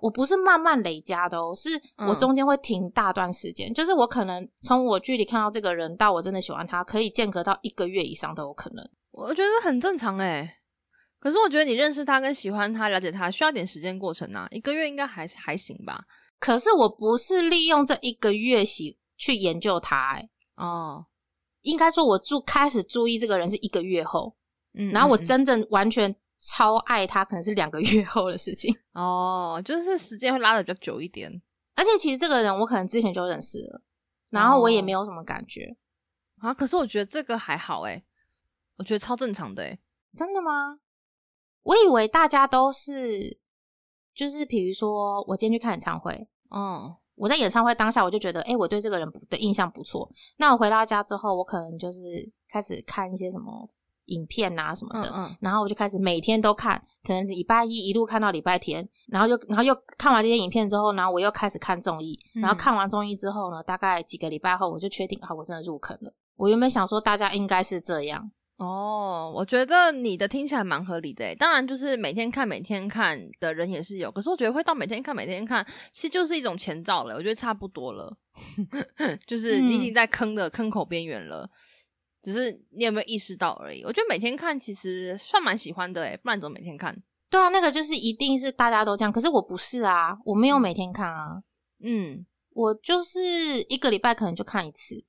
[0.01, 8.89] 我不是慢慢累加的哦，是我嗯中间会停大段时间，就是我可能从我距离看到这个人到我真的喜欢他，可以间隔到一个月以上都有可能。
[9.13, 10.57] 我觉得很正常哎。
[11.21, 16.05] 可是我觉得你认识他跟喜欢他、了解他需要点时间过程啊，一个月应该还还行吧？
[16.39, 21.05] 可是我不是利用这一个月喜去研究他、欸，哦，
[21.63, 24.37] 应该说我注开始注意这个人是一个月后，
[24.75, 28.75] 嗯，然后我真正完全超爱他，可能是两个月后的事情。
[28.95, 31.31] 哦，就是时间会拉的比较久一点
[31.75, 33.83] 而且其实这个人我可能之前就认识了，
[34.31, 35.77] 然后我也哦没有什么感觉。
[36.39, 36.55] 啊。
[36.55, 38.03] 可是我觉得这个还好哎，
[38.77, 39.79] 我觉得超正常的哎。
[40.15, 40.81] 真的吗？
[41.63, 43.39] 我以为大家都是，
[44.15, 50.11] 就是比如说我今天去看演唱会，哦，我在演唱会当下我就觉得，哎、我对这个人的印象不错。
[50.39, 52.01] 那我回到家之后，我可能就是
[52.49, 53.69] 开始看一些什么
[54.09, 66.13] 影片啊什么的，嗯嗯然后我就开始每天都看，可能礼拜一一路看到礼拜天，然后又然后又看完这些影片之后，然后我又开始看综艺，然后嗯看完综艺之后呢，大概几个礼拜后，我就确定好，我真的入坑了。
[66.37, 71.35] 我原本想说大家应该是这样，哦，我觉得你的听起来蛮合理的诶。
[71.35, 77.15] 当然，就是每天看、每天看的人也是有，可是我觉得会到每天看、每天看，其实就是一种前兆了。
[77.17, 78.17] 我觉得差不多了，
[79.27, 81.49] 就是你已经在坑的坑口边缘了，
[82.23, 83.83] 只是你有没有意识到而已。
[83.85, 86.97] 我觉得每天看其实算蛮喜欢的诶，不然怎么每天看？
[87.31, 91.43] 对啊，那个就是一定是大家都这样，可是我不是啊，我没有每天看啊，
[91.83, 93.21] 嗯，我就是
[93.69, 95.05] 一个礼拜可能就看一次，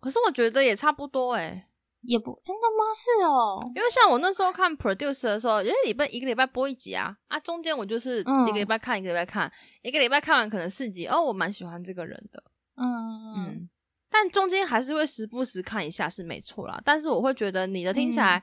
[0.00, 1.64] 可是我觉得也差不多诶。
[2.02, 2.84] 也不真的吗？
[2.94, 12.40] 是哦，因为像我那时候看 Produce 的时候，一个礼拜一个礼拜播一集啊，啊，中间我就是嗯一个礼拜看，一个礼拜看，一个礼拜看完可能四集，哦，我蛮喜欢这个人的，
[12.76, 13.68] 嗯嗯嗯，
[14.10, 18.42] 但中间还是会时不时看一下是没错啦，但是我会觉得你的听起来，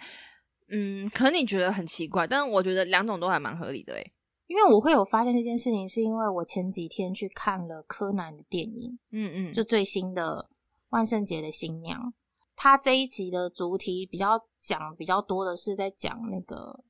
[0.69, 4.11] 嗯可能你觉得很奇怪，但是我觉得两种都还蛮合理的欸诶。
[4.47, 10.47] 因为我会有发现这件事情，是因为我前几天去看了柯南的电影，嗯嗯，就最新的
[10.89, 12.13] 万圣节的新娘，
[12.55, 16.83] 它这一集的主题比较讲比较多的是在讲那个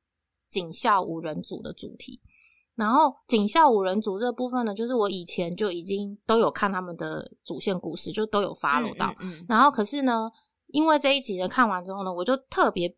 [0.46, 2.20] 警校五人组的主题。
[2.76, 9.08] 然后警校五人组这部分呢，就是我以前就已经都有看他们的主线故事，就都有 follow 到。
[9.20, 10.30] 嗯嗯然后可是呢，
[10.68, 12.94] 因为这一集的看完之后呢，我就特别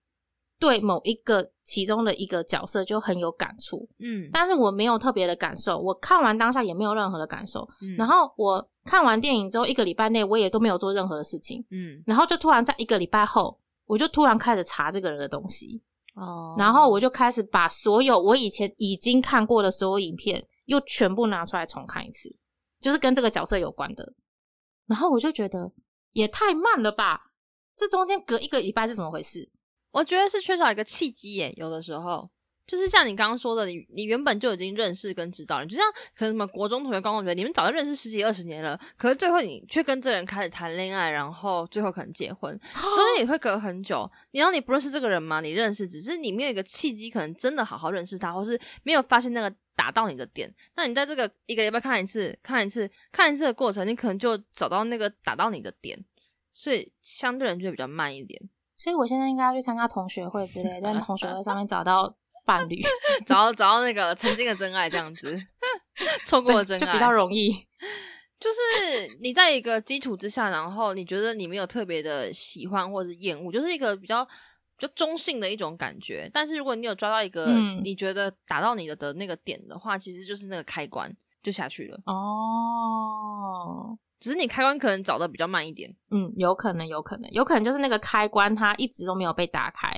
[0.59, 7.61] 对某一个其中的一个角色就很有感触，嗯但是我没有特别的感受，我看完当下也没有任何的感受。
[7.83, 15.79] 嗯，然后我看完电影之后一个礼拜内，我也都没有做任何的事情，嗯然后就突然在一个礼拜后，我就突然开始查这个人的东西，
[16.17, 22.35] 哦，然后我就开始把所有我以前已经看过的所有影片，又全部拿出来重看一次，
[22.79, 24.13] 就是跟这个角色有关的。
[24.87, 25.71] 然后我就觉得
[26.13, 27.21] 也太慢了吧，
[27.77, 29.49] 这中间隔一个礼拜是怎么回事？
[29.91, 32.29] 我觉得是缺少一个契机耶，有的时候。
[32.67, 44.09] 就是像你刚刚说的，你你原本就已经认识跟知道了，就像可能什么国中同学、高中同学，你们早就认识十几二十年了，可是最后你却跟这人开始谈恋爱，然后最后可能结婚， 所以你会隔很久。
[44.31, 45.39] 你让你不认识这个人吗？
[45.39, 50.53] 你认识，只是你没有一个契机，可能真的好好认识他，或是没有发现那个打到你的点。
[50.75, 55.97] 那你在这个一个礼拜看一次、看一次、看一次的过程，你可能就找到那个打到你的点，
[56.51, 58.49] 所以相对人就会比较慢一点。
[58.75, 62.15] 所以我现在应该要去参加同学会之类，在同学会上面找到
[62.47, 62.81] 伴侣，
[63.27, 65.37] 找到找到那个曾经的真爱，这样子
[66.23, 67.51] 错过了真爱就比较容易。
[68.39, 74.23] 就是你在一个基础之下，然后你觉得你没有特别的喜欢或是厌恶，就是一个比较
[74.77, 76.29] 比较中性的一种感觉。
[76.31, 81.99] 但是如果你有抓到一个嗯你觉得打到你的的那个点的话，其实就是那个开关就下去了。
[82.05, 85.91] 哦，只是你开关可能找的比较慢一点。
[86.11, 89.91] 嗯，有可能，有可能，有可能就是那个开关它一直都没有被打开，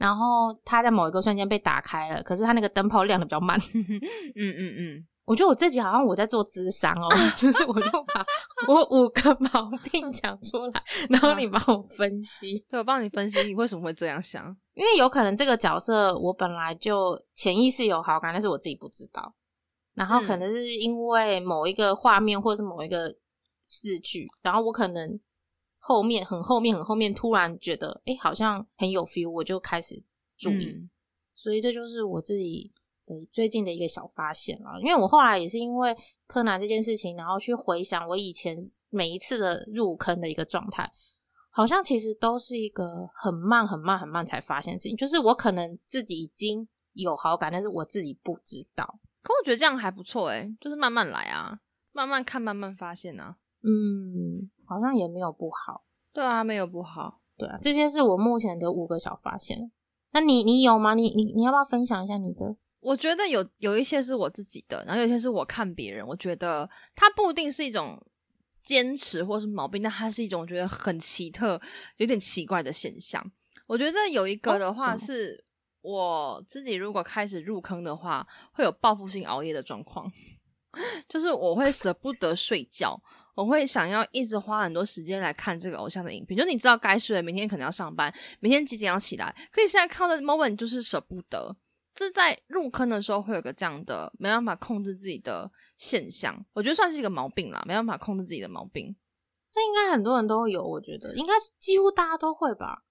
[0.00, 0.24] 然后
[0.64, 3.60] 它在某一个瞬间被打开了，可是它那个灯泡亮的比较慢。
[3.76, 4.00] 嗯
[4.34, 8.24] 嗯嗯，我觉得我自己好像我在做智商哦， 就是我就把
[8.66, 14.56] 我五个毛病讲出来，然后你帮我分析，对我帮你分析你为什么会这样想。
[14.72, 19.34] 因为有可能这个角色我本来就潜意识有好感，但是我自己不知道，
[19.94, 23.14] 然后可嗯能是因为某一个画面或是某一个
[23.66, 25.20] 字句，然后我可能
[25.80, 30.00] 后面很后面很后面突然觉得哎、诶好像很有 feel，我就开始
[30.36, 30.90] 注意，嗯
[31.34, 32.70] 所以这就是我自己
[33.06, 34.78] 的最近的一个小发现了。
[34.80, 38.56] 因为我后来也是因为柯南这件事情，然后去回想我以前
[38.90, 40.92] 每一次的入坑的一个状态，
[41.50, 44.94] 好像其实都是一个很慢、很慢、很慢才发现的事情。
[44.94, 49.00] 就是我可能自己已经有好感，但是我自己不知道。
[49.22, 51.58] 可我觉得这样还不错诶，就是慢慢来啊，
[51.92, 53.38] 慢慢看，慢慢发现啊。
[53.62, 55.84] 嗯，好像也没有不好。
[56.12, 57.20] 对啊，没有不好。
[57.36, 59.72] 对啊，这些是我目前的五个小发现。
[60.12, 60.94] 那你你有吗？
[60.94, 62.56] 你你你要不要分享一下你的？
[62.80, 68.00] 我觉得有有一些是我自己的，然后有些是我看别人，我觉得它不一定是一种
[68.62, 71.60] 坚持或是毛病，但它是一种我觉得很奇特、
[71.98, 73.22] 有点奇怪的现象。
[73.66, 75.44] 我觉得有一个的话是，
[75.82, 80.10] 我自己如果开始入坑的话，会有报复性熬夜的状况，
[81.08, 83.00] 就是我会舍不得睡觉。
[83.40, 91.56] 我会想要一直花很多时间来看这个偶像的影片，就你知道该睡，明天可能要上班，明天几点要起来，可以现在看的 moment 就是舍不得，
[91.94, 98.94] 这在入坑的时候会有个这样的没办法控制自己的现象，我觉得算是一个毛病啦，没办法控制自己的毛病，
[99.50, 101.14] 这应该很多人都有，我觉得。
[101.14, 102.84] 应该几乎大家都会吧。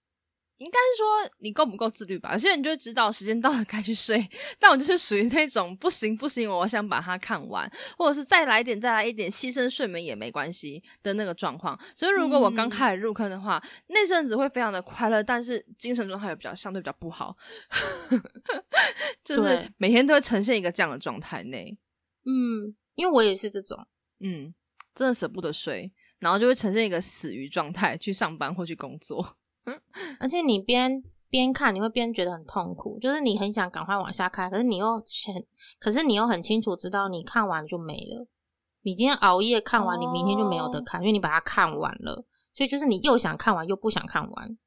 [0.59, 2.33] 应该是说你够不够自律吧？
[2.33, 4.29] 有些人就会知道时间到了该去睡，
[4.59, 11.79] 但我就是属于那种不行不行，我想把它看完，或者是再来一点再来一点，牺牲睡眠也没关系的那个状况。
[11.95, 17.37] 所以如果我刚开始入坑的话，那阵子会非常的快乐，但是精神状态也比较相对比较不好，
[19.23, 21.77] 就是每天都会呈现一个这样的状态内。
[22.25, 23.87] 嗯，因为我也是这种，
[24.19, 24.53] 嗯，
[24.93, 25.89] 真的舍不得睡，
[26.19, 29.37] 然后就会呈现一个死鱼状态去上班或去工作。
[30.19, 35.45] 而且你边边看，你会边觉得很痛苦，就是你很想赶快往下看，可是你又很，
[35.79, 38.27] 可是你又很清楚知道你看完就没了。
[38.81, 42.25] 你今天熬夜看完，你明天就没有得看，因为你把它看完了。
[42.53, 44.57] 所以就是你又想看完，又不想看完。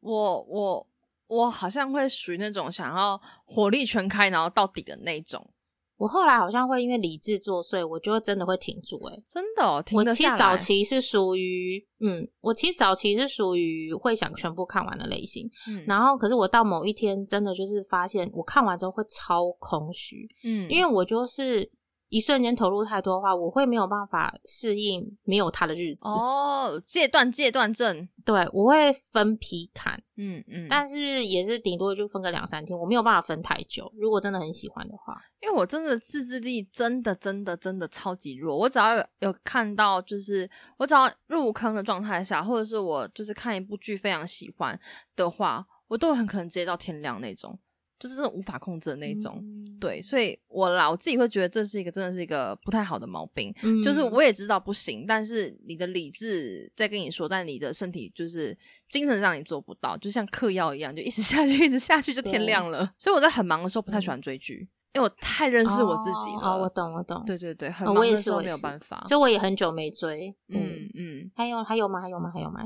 [0.00, 0.86] 我我
[1.26, 5.53] 我好像会属于那种想要火力全开，然后到底的那种。
[5.96, 9.00] 我后来好像会因为理智作祟，我就真的会停住。
[9.04, 15.48] 哎，真的，哦，我其实早期是属于，嗯，我其实早期是属于会想全部看完的类型。
[15.68, 20.28] 嗯，然后可是我到某一天，真的就是发现，我看完之后会超空虚。
[20.44, 21.70] 嗯，因为我就是。
[22.14, 26.80] 一瞬间投入太多的话，我会没有办法适应没有他的日子哦。
[26.86, 33.92] 戒断戒断症，对我会分批看，嗯嗯，但是也是顶多就分个两三天，我没有办法分太久。
[33.96, 38.56] 如果真的很喜欢的话，因为我真的自制力真的真的真的超级弱。
[38.56, 44.78] 我只要有有看到，就是我只要入坑的状态下，或者是我就是看一部剧非常喜欢
[45.16, 47.58] 的话，我都很可能直接到天亮那种。
[47.98, 49.42] 就是这种无法控制的那种，
[49.80, 53.54] 对，所以我啦，我自己会觉得这是一个真的是一个不太好的毛病。
[53.84, 58.56] 就是我也知道不行，但是你的理智在跟你说，但你的身体就是
[58.88, 62.92] 精神上你做不到，就像嗑药一样，就一直 下去，一直下去就天亮了。
[62.98, 66.58] 所以我在很忙的时候不太喜欢追剧，因为我太认识我自己了。
[66.58, 67.22] 我懂，我懂。
[67.24, 70.34] 对对对，很忙的时候没有办法，所以我也很久没追。
[70.48, 72.00] 嗯嗯，还有还有吗？
[72.00, 72.30] 还有吗？
[72.34, 72.60] 还有吗？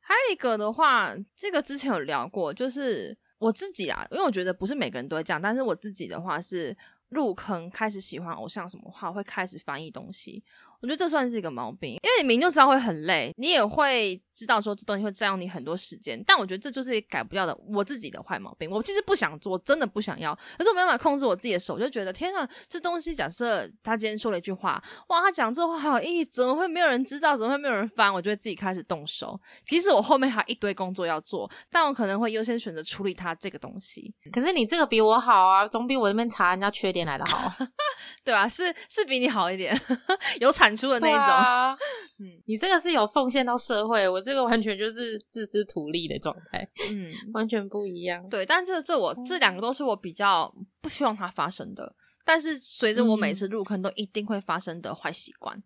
[0.00, 3.16] 还有一个的话，这个之前有聊过，就是。
[3.44, 6.74] 我自己啊，因为我觉得不是每个人都会这样，但是我自己的话是
[7.10, 10.42] 入坑，开始喜欢偶像什么话，会开始翻译东西。
[10.84, 16.22] 我觉得这算是一个毛病，因为你明就知道会很累，你也会知道说这东西会占用你很多时间。
[16.26, 18.68] 但我觉得这就是改不掉的我自己的坏毛病。
[18.68, 24.78] 我其实不想做，真的不想要，可是我没办法控制我自己的手，就觉得天啊，这东西假设他今天说了一句话，
[25.08, 27.34] 哇，他讲这话好有意义，怎么会没有人知道？
[27.34, 28.12] 怎么会没有人翻？
[28.12, 29.40] 我就会自己开始动手。
[29.64, 34.12] 即使我后面还有一堆工作要做，但我可能会优先选择处理他这个东西。
[34.30, 37.50] 可是你这个比我好啊，总比我这边查人家缺点来的好，
[38.22, 39.74] 对啊，是是比你好一点，
[40.40, 40.73] 有产。
[40.76, 41.84] 出的那种，
[42.18, 48.28] 嗯，你这个是有奉献到社会，我这个完全就是自知图利的状态，嗯， 完全不一样。
[48.28, 51.94] 对，但这这我这两个都是我比较不希望它发生的，
[52.24, 55.62] 但是随着我每次入坑都一定会发生的坏习惯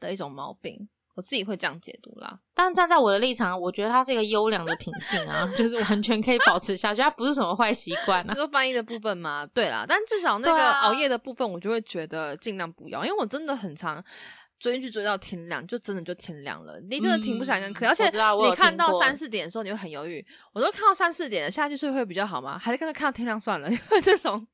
[0.00, 0.88] 的一种毛病。
[1.16, 8.34] 我自己会这样解读啦，但站在我的立场，我觉得它是一个优良的品性啊， 就是完全可以保持下去，它不是什么坏习惯啊。
[8.34, 14.02] 说翻译的部分嘛，对啦，但至少那个熬夜的部分，我就会觉得尽量不要，因为我真的很常
[14.60, 20.24] 追剧追到天亮，就真的就天亮了，你真的停不下来跟而且你看到三四点的时候，你会很犹豫。
[20.52, 22.58] 我都看到三四点了，下去睡会比较好吗？
[22.58, 23.70] 还是干脆看到天亮算了？
[23.70, 24.46] 因为这种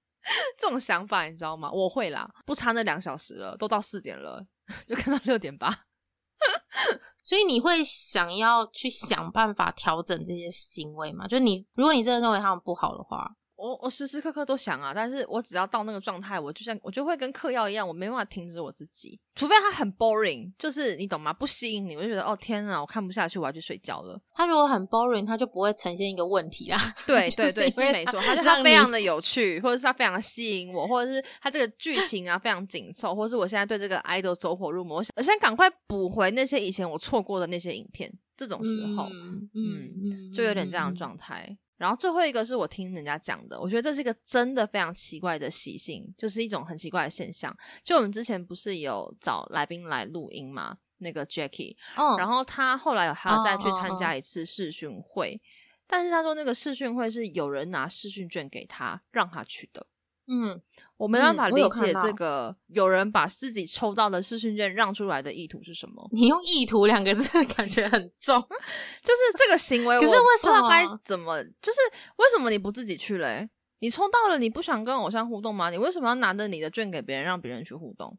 [0.59, 1.71] 这种想法，你知道吗？
[1.71, 4.41] 我会啦，不差那两小时了，都到四点了，
[4.89, 5.69] 就看到六点八。
[7.25, 11.27] 所以你会想要去想办法调整这些行为吗？
[11.27, 13.29] 就你，如果你真的认为他们不好的话。
[13.57, 21.33] 我我时时刻刻都想啊，但是我只要到那个状态，我就像我就会跟嗑药一样，我没办法停止我自己，除非它很 boring，就是你懂吗？
[21.33, 24.21] 不吸引你，我就觉得哦天啊，我看不下去，我要去睡觉了。
[24.35, 26.79] 它如果很 boring，它就不会呈现一个问题啦。
[27.07, 39.07] 对对对，是没错，他就 他非常的有趣，或者是它非常的吸引我，或者是它这个剧情啊非常紧凑，或者是我现在对这个 idol 走火入魔，我想我现在赶快补回那些以前我错过的那些影片，这种时候，
[39.55, 41.57] 嗯，就有点这样的状态。
[41.77, 47.55] 然后最后一个是我听人家讲的，我觉得这是一个真的非常奇怪的习性，就是一种很奇怪的现象。
[47.83, 50.79] 就我们之前不是有找来宾来录音吗？
[50.99, 51.77] 那个 Jackie，
[52.16, 55.39] 然后他后来有还要再去参加一次试训会，
[55.87, 59.87] 但是他说那个试训会是有人拿试训券给他让他去的。
[60.29, 60.61] 嗯，
[60.97, 66.09] 我没办法理解这个有人把自己抽到的试训券让出来的意图是什么。
[66.12, 68.41] 你用“意图”两个字， 感觉很重。
[69.03, 71.43] 就是这个行为，可是我为什么不知道该怎么？
[71.62, 71.79] 就是
[72.16, 73.49] 为什么你不自己去嘞？
[73.79, 75.70] 你抽到了，你不想跟偶像互动吗？
[75.70, 78.18] 你为什么要拿着你的券给别人，让别人去互动？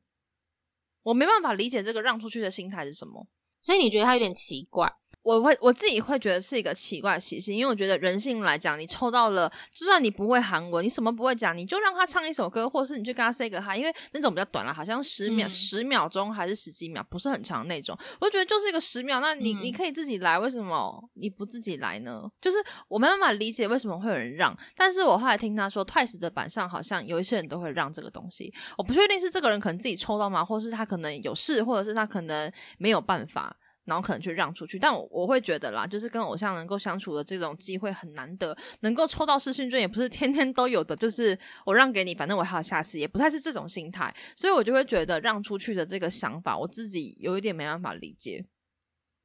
[1.04, 3.28] 我没办法理解这个让出去的心态是什么。
[3.68, 4.90] 所以你觉得他有点奇怪？
[5.24, 17.94] 我会我自己会觉得是一个奇怪的习性，因为我觉得人性来讲，你抽到了，就算你不会韩文，你什么不会讲，你就让他唱一首歌，或者是你去跟他 say 个 hi，因为那种比较短了，好像十秒、嗯十、秒钟还是十几秒，不是很长那种。
[18.22, 22.24] 我就觉得就是一个十秒，那你、嗯你可以自己来，为什么你不自己来呢？
[22.40, 22.58] 就是
[22.88, 33.57] 我没办法理解为什么会有人让，但是我后来听他说，Twice 的板上好像有一些人都会让这个东西，我不确定是这个人可能自己抽到吗，或是他可能有事，或者是他可能没有办法。
[33.88, 48.46] 然后可能去让出去，但我我会觉得啦，就是跟偶像能够相处的这种机会很难得，能够抽到试训券也不是天天都有的，就是我让给你，反正我还有下次，也不太是这种心态，所以我就会觉得让出去的这个想法，我自己有一点没办法理解。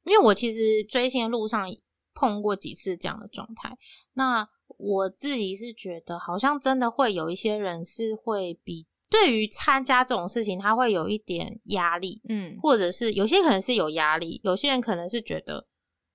[0.05, 1.67] 因为我其实追星的路上
[2.13, 3.77] 碰过几次这样的状态，
[4.13, 4.47] 那
[4.77, 15.67] 我自己是觉得好像真的会有一些人是会比对于参加这种事情，他会有一点压力，嗯或者是有些可能是有压力，有些人可能是觉得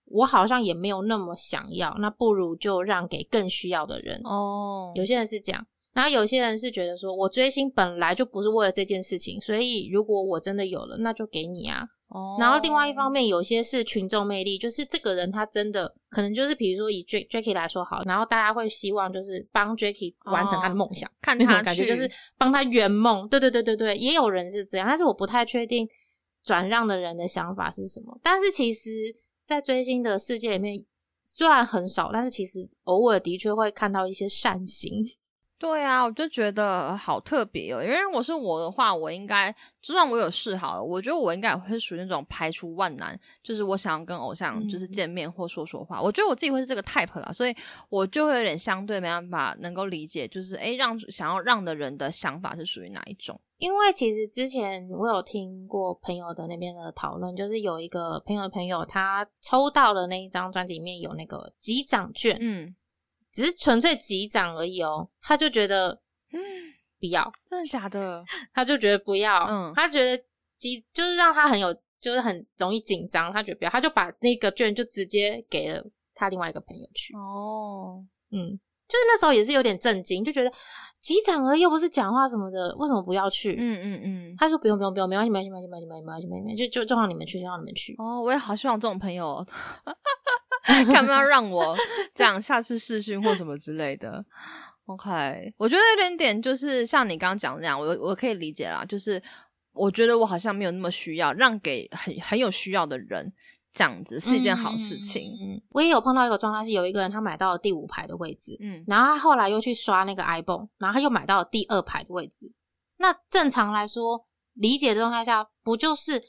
[0.07, 4.21] 我好像也没有那么想要，那不如就让给更需要的人。
[4.25, 11.87] 哦有些人是这样，然后有些人是觉得说我追星本来就不是为了这件事情，所以如果我真的有了，那就给你啊。
[12.09, 23.29] 哦然后另外一方面，有些是群众魅力，就是这个人他真的可能就是比如说以 Jacky 来说好，然后大家会希望就是帮 Jacky 完成他的梦想，那看他感觉就是帮他圆梦。
[23.29, 25.87] 对对对对对，也有人是这样，但是我不太确定
[26.43, 28.19] 转让的人的想法是什么。
[28.23, 28.91] 但是其实，
[29.45, 30.83] 在追星的世界里面，
[31.23, 35.05] 虽然很少，但是其实偶尔的确会看到一些善行。
[35.59, 37.83] 对啊，我就觉得好特别哦。
[37.83, 39.53] 因为如果是我的话，我应该
[39.83, 46.01] 就算我有事好了，我觉得我应该也会属于那种排除万难，就是我想要跟偶像就是嗯见面或说说话。
[46.01, 47.57] 我觉得我自己会是这个 type 啦，所以
[47.89, 53.41] 我就会有点相对没办法能够理解，就是诶让想要让的人的想法是属于哪一种。
[53.57, 62.73] 因为其实之前我有听过朋友的那边的讨论，就是有一个朋友的朋友，他抽到了那一张专辑里面有那个集长券，嗯
[63.33, 66.01] 只是纯粹击掌而已哦，他就觉得
[66.33, 66.41] 嗯，
[67.01, 68.25] 不要，真的假的？
[68.53, 69.73] 他就觉得不要，嗯。
[69.75, 70.23] 他觉得
[70.57, 78.59] 击就是让他很有，就是很容易紧张，他觉得不要，他就把那个券就直接给了他另外一个朋友去，哦，嗯，
[78.89, 80.51] 就是那时候也是有点震惊，就觉得
[81.01, 83.55] 击掌而已，又不是讲话什么的，为什么不要去？
[83.59, 84.35] 嗯嗯嗯。
[84.39, 87.95] 他说不用不用不用，没关系没关系没关系没关系没关系就就就让你们去，就让你们去。
[87.99, 89.47] 哦，我也好希望这种朋友哦，
[90.65, 91.77] 看不要让我
[92.15, 94.25] 这样下次试训或什么之类的。
[94.87, 99.23] OK，我觉得有点点就是像你刚刚讲的那样，我我可以理解啦，就是
[99.73, 103.33] 我觉得我好像没有那么需要让给很很有需要的人，
[103.79, 105.39] 这样子是一件好事情。
[105.41, 112.53] 嗯，嗯我也有碰到一个状态，是有一个人他买到了第五排的位置，嗯然后他后来又去刷那个 iPhone，然后他又买到了第二排的位置。
[112.97, 116.21] 那正常来说，理解的状态下，不就是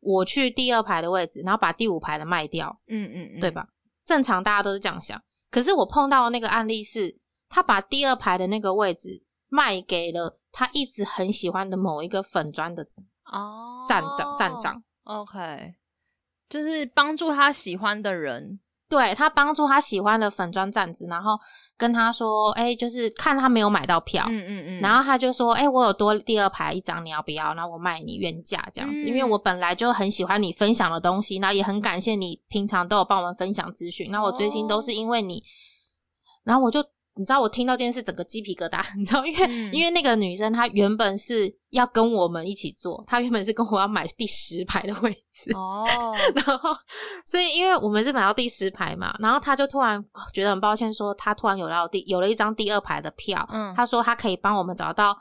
[0.00, 3.50] 我去第二排的位置，然后把第五排的卖掉，嗯嗯嗯，对？
[3.50, 3.66] 吧？
[4.04, 5.18] 正常大家都是这样想。
[5.50, 12.86] 可是我碰到的那个案例是，他把第二排的那个位置卖给了他一直很喜欢的某一个粉砖的
[13.32, 14.82] 哦，站长站长。
[15.04, 15.74] OK，
[16.48, 18.60] 就是帮助他喜欢的人。
[18.90, 21.38] 对他帮助他喜欢的粉砖站子，然后
[21.76, 27.52] 跟他说：“哎、就是看他没有买到票，嗯嗯嗯，然后他就说：“哎、我有多第二排一张，你要不要？
[27.52, 34.10] 然后我卖你原价这样子，嗯因为我本来就很喜欢你分享的东西，然后也很感谢你平常都有帮我们分享资讯。
[34.10, 35.42] 那我追星都是因为你，
[36.44, 36.82] 然后我就
[37.18, 39.74] 你知道我听到这件事整个鸡皮疙瘩， 你知道，因为、嗯。
[39.74, 45.86] 因为那个女生她原本是要跟我们一起坐，她原本是跟我要买第十排的位置，哦，
[46.34, 46.70] 然后，
[47.26, 50.02] 所以因为我们是买到第十排嘛，然后她就突然
[50.32, 55.16] 觉得很抱歉，说她突然有到第有了一张第二排的票，嗯她说她可以帮我们找到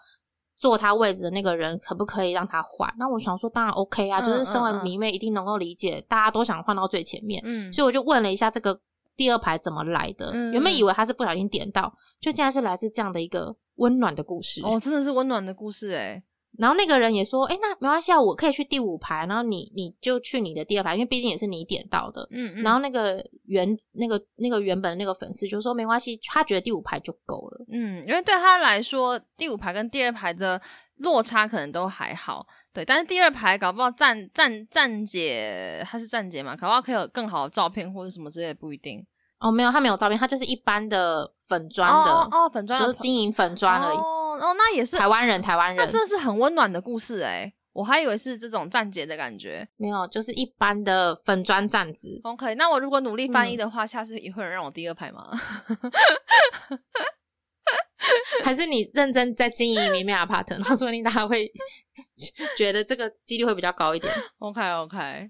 [0.60, 2.92] 坐他位置的那个人，可不可以让他换？
[2.98, 8.80] 那我想说，当然 OK 啊，嗯就是身为迷妹一定能够理解，大家都想换到最前面，嗯，所以我就问了一下这个
[9.18, 11.92] 第二排怎么来的，嗯原本以为他是不小心点到，
[12.22, 14.62] 就竟然是来自这样的一个温暖的故事。
[14.64, 16.24] 哦，真的是温暖的故事哎。
[16.58, 22.28] 然后那个人也说：“哎、那没关系啊，我可以去第五排，然后你你就去你的第二排，因为毕竟也是你点到的。
[22.32, 27.66] 嗯嗯，然后那个原那个那个原本的那个粉丝就说没关系，他觉得第五排就够了。
[27.72, 30.60] 嗯，因为对他来说，第五排跟第二排的
[30.98, 39.06] 落差可能都还好，对，但是第二排搞不好站站站姐，她是站姐嘛，搞不好可以有更好的照片或者什么之类的，不一定。
[39.40, 43.98] 哦，没有，他没有照片，他就是一般的粉砖的，哦粉砖的就是经营粉砖而已。
[43.98, 49.68] 哦，哦，那也是台湾人，台湾人那真的是很温暖的故事哎，我还以为是这种站姐的感觉。
[49.78, 52.20] 没有，就是一般的粉砖站子。
[52.24, 55.30] OK，那我如果努力翻译嗯的话，下次也会有人让我第二排吗？
[58.44, 61.52] 还是你认真在经营明媚 apart，然后说不定大家会
[62.56, 65.30] 觉得这个几率会比较高一点， OK OK，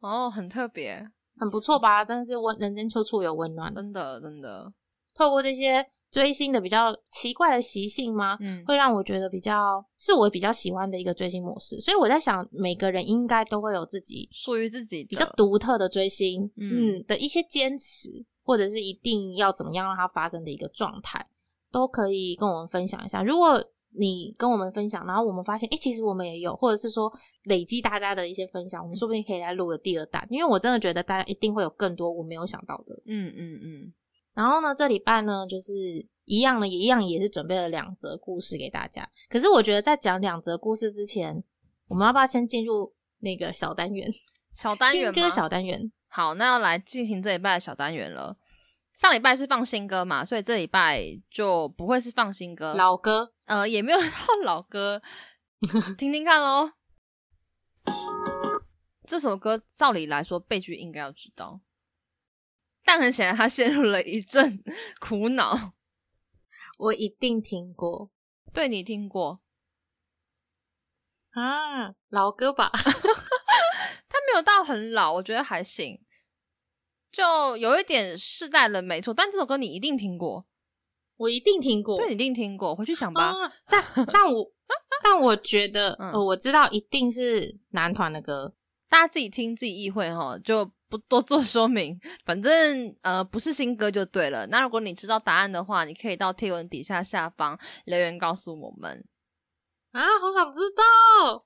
[0.00, 1.04] 哦，很特别，
[1.42, 2.04] 很不错吧？
[2.04, 3.74] 真的是温人间处处有温暖。
[3.74, 4.72] 真的真的，
[5.12, 8.38] 透过这些追星的比较奇怪的习性吗？
[8.40, 18.08] 嗯，会让我觉得比较是我比较喜欢的一个追星模式，所以我在想，每个人应该都会有自己属于自己比较独特的追星，嗯嗯的一些坚持，
[18.44, 21.26] 或者是一定要怎么样让它发生的一个状态，
[21.72, 23.22] 都可以跟我们分享一下。
[23.22, 23.62] 如果
[23.94, 27.12] 你跟我们分享，然后我们发现，哎、其实我们也有，或者是说
[27.44, 32.94] 累积大家的一些分享，我们说不定可以来录个第二弹，因为我真的觉得大家一定会有更多我没有想到的。
[33.06, 33.92] 嗯嗯嗯，
[34.34, 35.72] 然后呢，这礼拜呢，就是
[36.24, 39.08] 一样的，一样也是准备了两则故事给大家。
[39.28, 41.42] 可是我觉得在讲两则故事之前，
[41.88, 44.10] 我们要不要先进入那个小单元？
[44.52, 45.34] 小单元听歌吗？
[45.34, 45.92] 小单元。
[46.08, 48.36] 好，那要来进行这礼拜的小单元了。
[48.92, 54.08] 上礼拜是放新歌嘛，所以这礼拜就不会是放新歌，老歌，呃也没有 到
[54.44, 55.02] 老歌，
[55.98, 56.72] 听听看喽。
[59.06, 61.60] 这首歌照理来说，贝剧应该要知道，
[62.84, 64.62] 但很显然他陷入了一阵
[65.00, 65.74] 苦恼。
[66.78, 68.10] 我一定听过
[68.52, 69.40] 对你听过？
[71.30, 72.70] 啊，老歌吧？
[74.08, 76.00] 他没有到很老，我觉得还行，
[77.10, 79.12] 就有一点世代了，没错。
[79.12, 80.46] 但这首歌你一定听过，
[81.22, 81.96] 我一定听过。
[81.96, 83.26] 对，你一定听过，回去想吧。
[83.26, 84.44] 啊，但但我
[85.04, 88.52] 但我觉得，嗯呃我知道一定是男团的歌。
[88.88, 91.98] 大家自己听自己意会哈，就不多做说明。
[92.26, 94.46] 反正呃不是新歌就对了。
[94.48, 99.06] 那如果你知道答案的话，你可以到贴文底下下方留言告诉我们。
[99.92, 101.40] 啊，好想知道！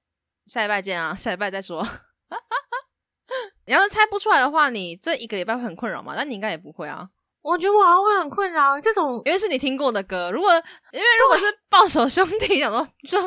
[0.46, 1.86] 下礼拜见啊，下礼拜再说。
[3.66, 6.14] 你要是猜不出来的话，你这一个礼拜会很困扰吗？
[6.16, 7.08] 那你应该也不会啊，
[7.46, 10.30] 我觉得我好像会很困扰这种因为是你听过的歌。
[10.30, 10.50] 如果
[10.92, 13.20] 因为如果是抱手兄弟，想说就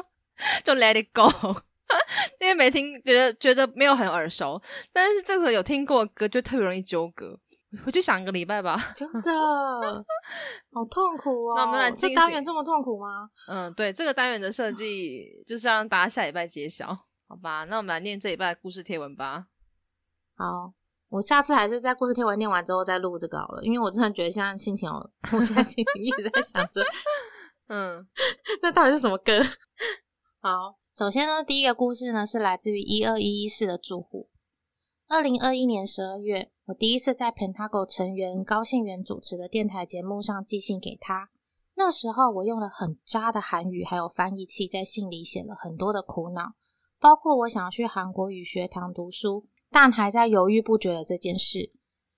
[0.63, 1.25] 就 let it go，
[2.39, 4.61] 因为没听，觉得觉得没有很耳熟。
[4.91, 7.39] 但是这个有听过的歌，就特别容易纠葛。
[7.85, 8.75] 回去想一个礼拜吧。
[8.95, 9.31] 真 的
[10.73, 11.53] 好痛苦哦。
[11.55, 13.29] 那我们来这单元这么痛苦吗？
[13.47, 16.87] 嗯，对，这个单元的设计 就是要让大家下礼拜揭晓，
[17.27, 17.65] 好吧？
[17.65, 19.45] 那我们来念这礼拜的故事贴文吧。
[20.35, 20.73] 好，
[21.09, 24.95] 我下次还是在故事贴文念完之后再录这个好了，因为我真的觉得现在心情有，
[25.31, 26.81] 我现在心情一直在想着，
[27.67, 28.07] 嗯
[28.61, 29.41] 那到底是什么歌？
[30.41, 34.29] 好，首先呢，第一个故事呢是来自于一二一一室的住户。
[35.07, 41.31] 二零二一年十二月，我第一次在 Pentago 成员高信元主持的电台节目上寄信给他。
[41.73, 46.53] 那时候我用了很渣的韩语还有翻译器，在信里写了很多的苦恼，
[46.99, 51.71] 包括我想要去韩国语学堂读书，但还在犹豫不决的这件事。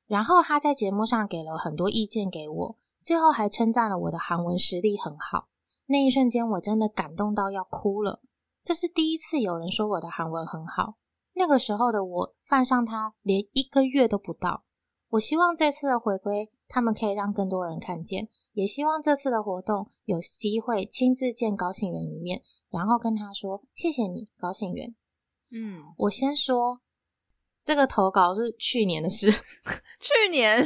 [0.08, 5.48] 然后他在节目上给了很多意见给我，最后还称赞了我的韩文实力很好。
[5.86, 8.22] 那一瞬间，我真的感动到要哭了。
[8.64, 10.96] 这是第一次有人说我的韩文很好。
[11.34, 14.66] 那个时候的我犯上他连一个月都不到。
[15.12, 24.94] 我希望这次的回归，他们可以让更多人看见，也希望这次的活动有机会亲自见高信元一面，然后跟他说谢谢你，高信元。
[25.52, 26.82] 嗯，我先说，
[27.64, 29.32] 这个投稿是去年的事，
[30.02, 30.66] 去年，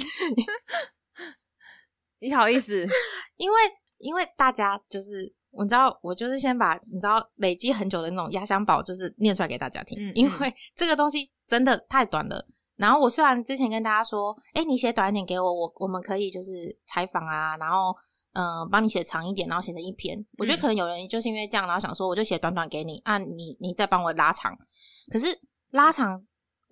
[2.20, 2.86] 你好意思，
[3.38, 3.58] 因为
[3.98, 12.46] 因为大家就是我知道，我就是先把你知道累积很久的那种压箱宝，就是念出来给大家听，嗯因为这个东西真的太短了。
[12.78, 17.96] 然后我虽然之前跟大家说，哎，你写短一点给我，我我们可以就是采访啊，然后
[18.34, 20.18] 嗯、呃帮你写长一点，然后写成一篇。
[20.38, 24.54] 我觉得可能有人就是因为这样，然后想说我就写短短给你，啊，你你再帮我拉长。
[25.10, 25.28] 可是
[25.72, 26.22] 拉长，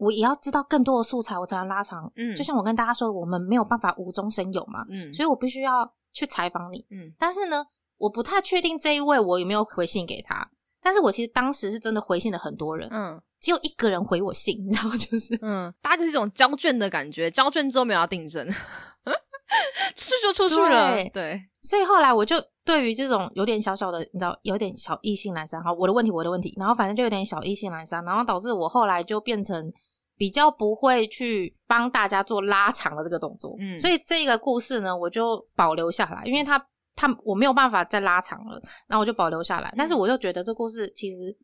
[0.03, 2.11] 我也要知道更多的素材，我才能拉长。
[2.15, 6.85] 嗯就像我跟大家说，我们没有办法无中生有嘛，嗯，所以我必须要去采访你。
[6.91, 7.65] 嗯但是呢，
[7.97, 10.49] 我不太确定这一位我有没有回信给他。
[10.81, 14.89] 但是我其实当时是真的回信了很多人，嗯只有一个人回我信，你知道？
[14.97, 18.45] 就是嗯，大家就是一种交卷的感觉，交卷之后没有要订正，
[19.95, 22.35] 是就出去了，对对，所以后来我就
[22.65, 25.61] 对于这种有点小小的，你知道，有点小异性阑珊。
[25.61, 29.71] 哈，我的问题，我的问题，然后反正就有点小异性阑珊，然后导致我后来就变成
[30.17, 33.55] 比较不会去帮大家做拉长的这个动作。
[33.59, 36.63] 嗯所以这个故事呢，我就保留下来，因为他
[36.95, 39.73] 他我没有办法再拉长了，然后我就保留下来。
[39.77, 41.35] 但是我又觉得这故事其实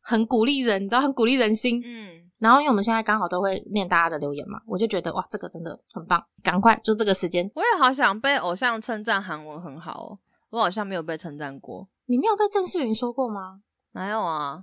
[0.00, 1.82] 很鼓励人，你知道，很鼓励人心。
[1.84, 7.50] 嗯然后因为我们现在刚好都会念大家的留言嘛，我就觉得哇，这个真的很棒，赶快就这个时间。
[7.56, 10.18] 我也好想被偶像称赞韩文很好哦，
[10.50, 11.88] 我好像没有被称赞过。
[12.06, 13.60] 你没有被郑世云说过吗？
[13.90, 14.62] 没有啊，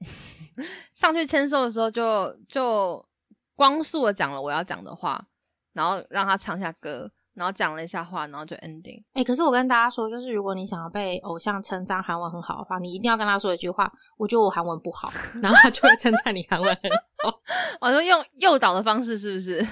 [0.94, 3.04] 上去签售的时候就就
[3.54, 5.26] 光速的讲了我要讲的话，
[5.72, 9.02] 然后让他唱下歌，然后讲了一下话，然后就 ending。
[9.12, 15.12] 哎、可是我跟大家说，就是如果你想要被偶像称赞韩文很好的话，你一定要跟他说一句话：“我觉得我韩文不好。
[15.42, 16.90] ”然后他就会称赞你韩文很
[17.22, 17.40] 好。
[17.80, 19.64] 我说用诱导的方式是不是？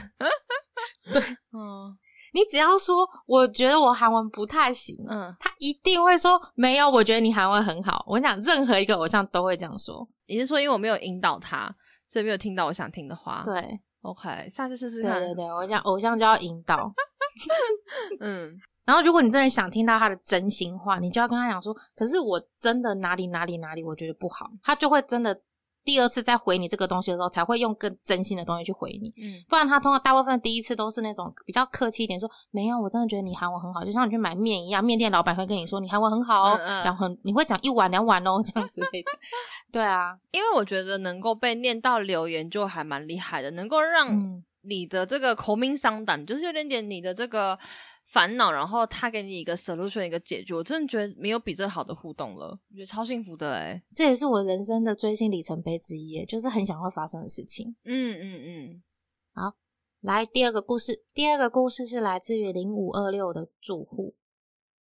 [1.13, 1.23] 对，
[1.53, 1.97] 嗯
[2.33, 8.05] 你只要说“我觉得我韩文不太行”，嗯，他一定会说“没有，我觉得你韩文很好”。
[8.07, 10.07] 我跟你讲，任何一个偶像都会这样说。
[10.27, 11.75] 你是说因为我没有引导他，
[12.07, 13.43] 所以没有听到我想听的话？
[13.45, 15.19] 对，，OK，下次试试看。
[15.21, 16.93] 对对对，我讲偶像就要引导。
[18.21, 25.39] 嗯然后，如果你真的想听到他的真心话，你就要跟他讲说：“可是我真的哪里哪里哪里，我觉得不好。”他就会真的
[25.85, 29.09] 第二次再回你这个东西的时候，才会用更真心的东西去回你。
[29.23, 39.11] 嗯不然他通常大部分第一次都是那种比较客气一点，说没有，我真的觉得你韩文很好，就像你去买面一样，面店老板会跟你说你韩文很好哦，嗯嗯讲很你会讲一碗两碗哦，这样之类的。
[39.73, 47.59] 对啊，因为我觉得能够被念到留言就还蛮厉害的，能够让嗯你的这个口名伤胆，就是有点点你的这个
[48.11, 53.83] 烦恼，然后他给你一个 solution 一个解决，我真的觉得没有比这好的互动了，我觉得超幸福的哎。
[53.95, 57.77] 这也是我人生的追星里程碑之一，就是很想会发生的事情。
[57.85, 58.83] 嗯嗯嗯，
[59.35, 59.57] 好
[60.01, 64.15] 来，第二个故事，第二个故事是来自于零五二六的住户。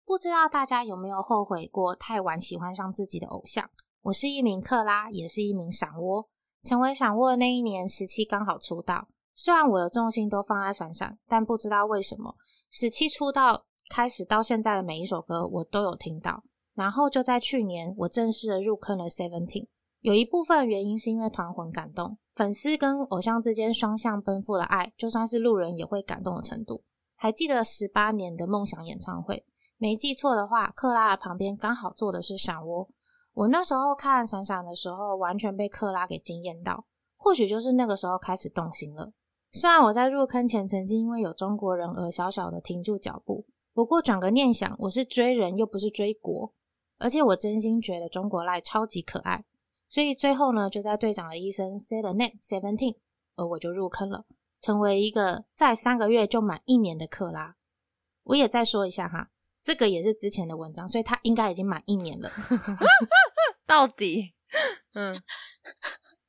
[0.05, 3.69] 不知道大家有没有后悔过太晚喜欢上自己的偶像？
[4.01, 6.27] 我是一名克拉，也是一名闪窝。
[6.63, 9.07] 成为闪窝的那一年，十七刚好出道。
[9.33, 12.35] 虽然我的重心都放在闪闪，但不知道为什么，
[12.73, 16.41] 十七出道开始到现在的每一首歌，我都有听到。
[16.73, 19.67] 然后就在去年，我正式的入坑了 Seventeen。
[19.99, 26.81] 有一部分原因是因为团魂感动，粉丝跟偶像之间双向奔赴的爱，就算是路人也会感动的程度。
[27.17, 29.45] 还记得十八年的梦想演唱会，
[29.75, 32.87] 没记错的话，克拉的旁边刚好坐的是闪窝。
[33.33, 36.85] 我那时候看闪闪的时候，完全被克拉给惊艳到，
[37.17, 39.11] 或许就是那个时候开始动心了。
[39.51, 46.53] 虽然我在入坑前曾经因为有中国人而小小的停住脚步，不过转个念想，我是追人又不是追国，
[46.97, 49.43] 而且我真心觉得中国赖超级可爱。
[49.89, 52.95] 所以最后呢，就在队长的一声 “say the name seventeen”，
[53.35, 54.25] 而我就入坑了，
[54.61, 57.57] 成为一个在三个月就满一年的克拉。
[58.23, 59.31] 我也再说一下哈，
[59.61, 62.31] 这个也是之前的文章，所以他应该已经满一年了。
[63.67, 64.33] 到底，
[64.93, 65.21] 嗯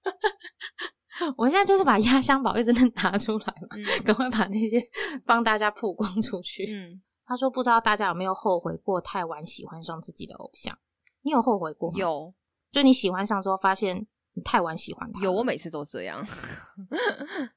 [1.37, 4.83] 我现在就是把压箱宝一直拿出来嘛，嗯 赶快把那些
[5.27, 6.65] 帮大家曝光出去。
[6.73, 10.77] 嗯，他说：“不知道大家有没有后悔过太晚喜欢上自己的偶像？
[11.23, 12.35] 你有后悔过吗？，有
[12.71, 15.21] 就你喜欢上之后，发现你太晚喜欢他。
[15.21, 16.27] 有，我每次都这样。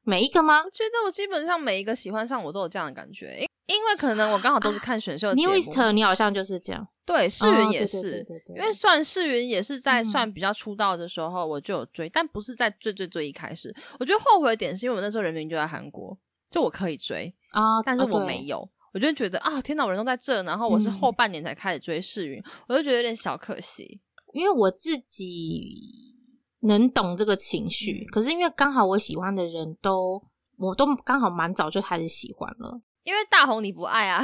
[0.03, 5.53] 每一个吗我觉得我基本上每一个喜欢上我都有这样的感觉，因因为可能我刚好都是看选秀节目。
[5.53, 6.87] ？Newest，你好像就是这样。
[7.05, 13.75] 对，世哦云也是，对对对因为算世云也是在嗯算比较出道的时候我就有追，但不是在最最最一开始。
[13.99, 16.17] 我觉得后悔的点是因为我那时候人名就在韩国，
[16.49, 18.67] 就我可以追，啊，但是我没有。
[18.93, 23.99] 我就觉得啊，天哪，我人都在这，然后我是嗯后半年才开始追世云，我就觉得有点小可惜。
[24.33, 25.81] 因为我自己
[26.61, 30.23] 能懂这个情绪，嗯可是因为刚好我喜欢的人都，
[30.57, 32.81] 我都刚好蛮早就开始喜欢了。
[33.05, 34.21] 因为大红你不爱啊，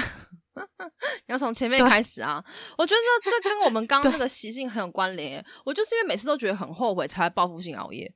[1.25, 2.43] 你要从前面开始啊。
[2.77, 5.43] 我觉得这跟我们 刚刚那个习性很有关联。
[5.63, 8.13] 我就是因为每次都觉得很后悔，才会报复性熬夜。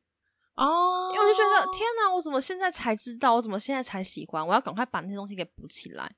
[0.55, 3.35] 哦因为我就觉得天哪，我怎么现在才知道？
[3.35, 4.45] 我怎么现在才喜欢？
[4.45, 6.11] 我要赶快把那些东西给补起来，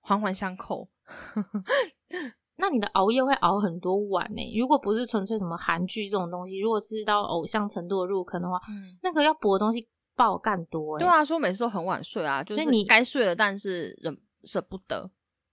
[0.00, 0.88] 环环相扣。
[2.58, 9.86] 那你的熬夜会熬很多晚呢、如果不是纯粹什么韩剧这种东西，如果是到偶像程度的入坑的话，嗯，那个要补的东西
[10.16, 11.00] 爆干多、欸。
[11.00, 15.08] 对啊，说每次都很晚睡啊，就是所以你该睡了，但是忍舍不得。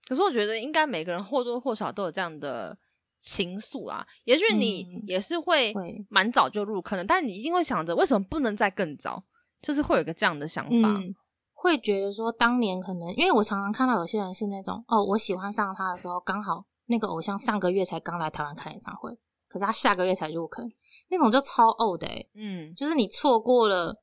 [0.07, 2.77] 可是我觉得应该每个人或多或少都有这样的
[3.19, 4.05] 情愫啊。
[4.23, 9.23] 也许你嗯也是会会蛮早就入坑的，但你一定会想着为什么不能再更早？
[9.61, 10.89] 就是会有一个这样的想法。
[10.89, 11.15] 嗯，
[11.53, 19.09] 会觉得说当年可能，因为我常常看到有些人是那种，哦，我喜欢上他的时候，刚好那个偶像上个月才刚来台湾看演唱会，
[19.47, 20.69] 可是他下个月才入坑，
[21.09, 24.02] 那种就超 old 的、欸，嗯，就是你错过了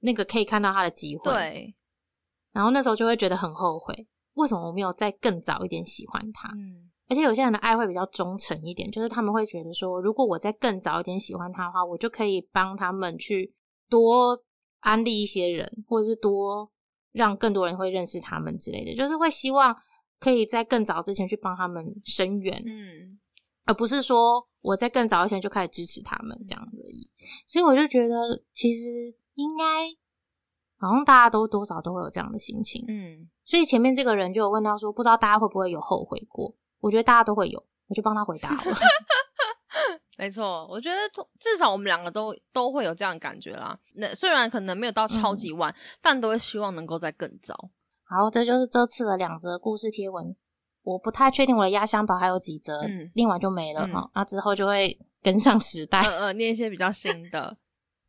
[0.00, 1.74] 那个可以看到他的机会，，对，
[2.52, 6.48] 然后那时候就会觉得很后悔，为什么我没有再更早一点喜欢他？
[6.56, 13.54] 嗯而且有些人的爱会比较忠诚一点，就是他们会觉得说，如果我再更早一点喜欢他的话，我就可以帮他们去
[13.88, 14.36] 多
[14.80, 16.68] 安利一些人，或者是多
[17.12, 19.72] 让更多人会认识他们之类的，就是会希望
[20.18, 23.20] 可以在更早之前去帮他们伸援，嗯
[23.66, 27.08] 而不是说我在更早以前就开始支持他们这样而已。
[27.46, 29.64] 所以我就觉得，其实应该
[30.78, 32.84] 好像大家都多少都会有这样的心情。
[32.88, 36.52] 嗯所以前面这个人就有问到说，不知道大家会不会有后悔过？
[36.80, 38.58] 我觉得大家都会有，我就帮他回答了。
[40.18, 40.96] 没错，我觉得
[41.38, 43.78] 至少我们两个都都会有这样的感觉啦。
[43.94, 47.54] 那虽然可能没有到超级晚，但都会希望能够再更早。
[48.02, 50.34] 好，这就是这次的两则故事贴文。
[50.82, 52.80] 我不太确定我的压箱宝还有几则，
[53.14, 54.10] 念完就没了哈。
[54.14, 57.56] 那之后就会跟上时代，呃，念一些比较新的。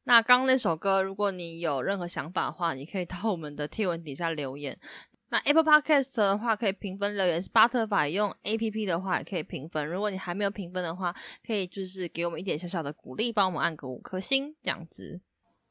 [0.07, 4.79] 那刚刚那首歌，如果你有任何想法的话，你可以到我们的贴文底下留言。
[5.27, 9.85] 那 Apple Podcast 的话可以评分留言，Spotify 用 A P P 的话也可以评分。
[9.85, 11.13] 如果你还没有评分的话，
[11.45, 15.19] 可以就是给我们一点小小的鼓励，帮我们按个五颗星这样子。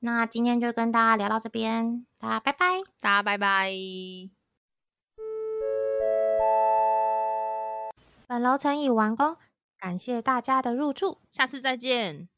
[0.00, 2.66] 那今天就跟大家聊到这边，大家拜拜，
[3.00, 3.72] 大家拜拜。
[8.26, 9.38] 本楼层已完工，
[9.78, 12.28] 感谢大家的入住，下次再见。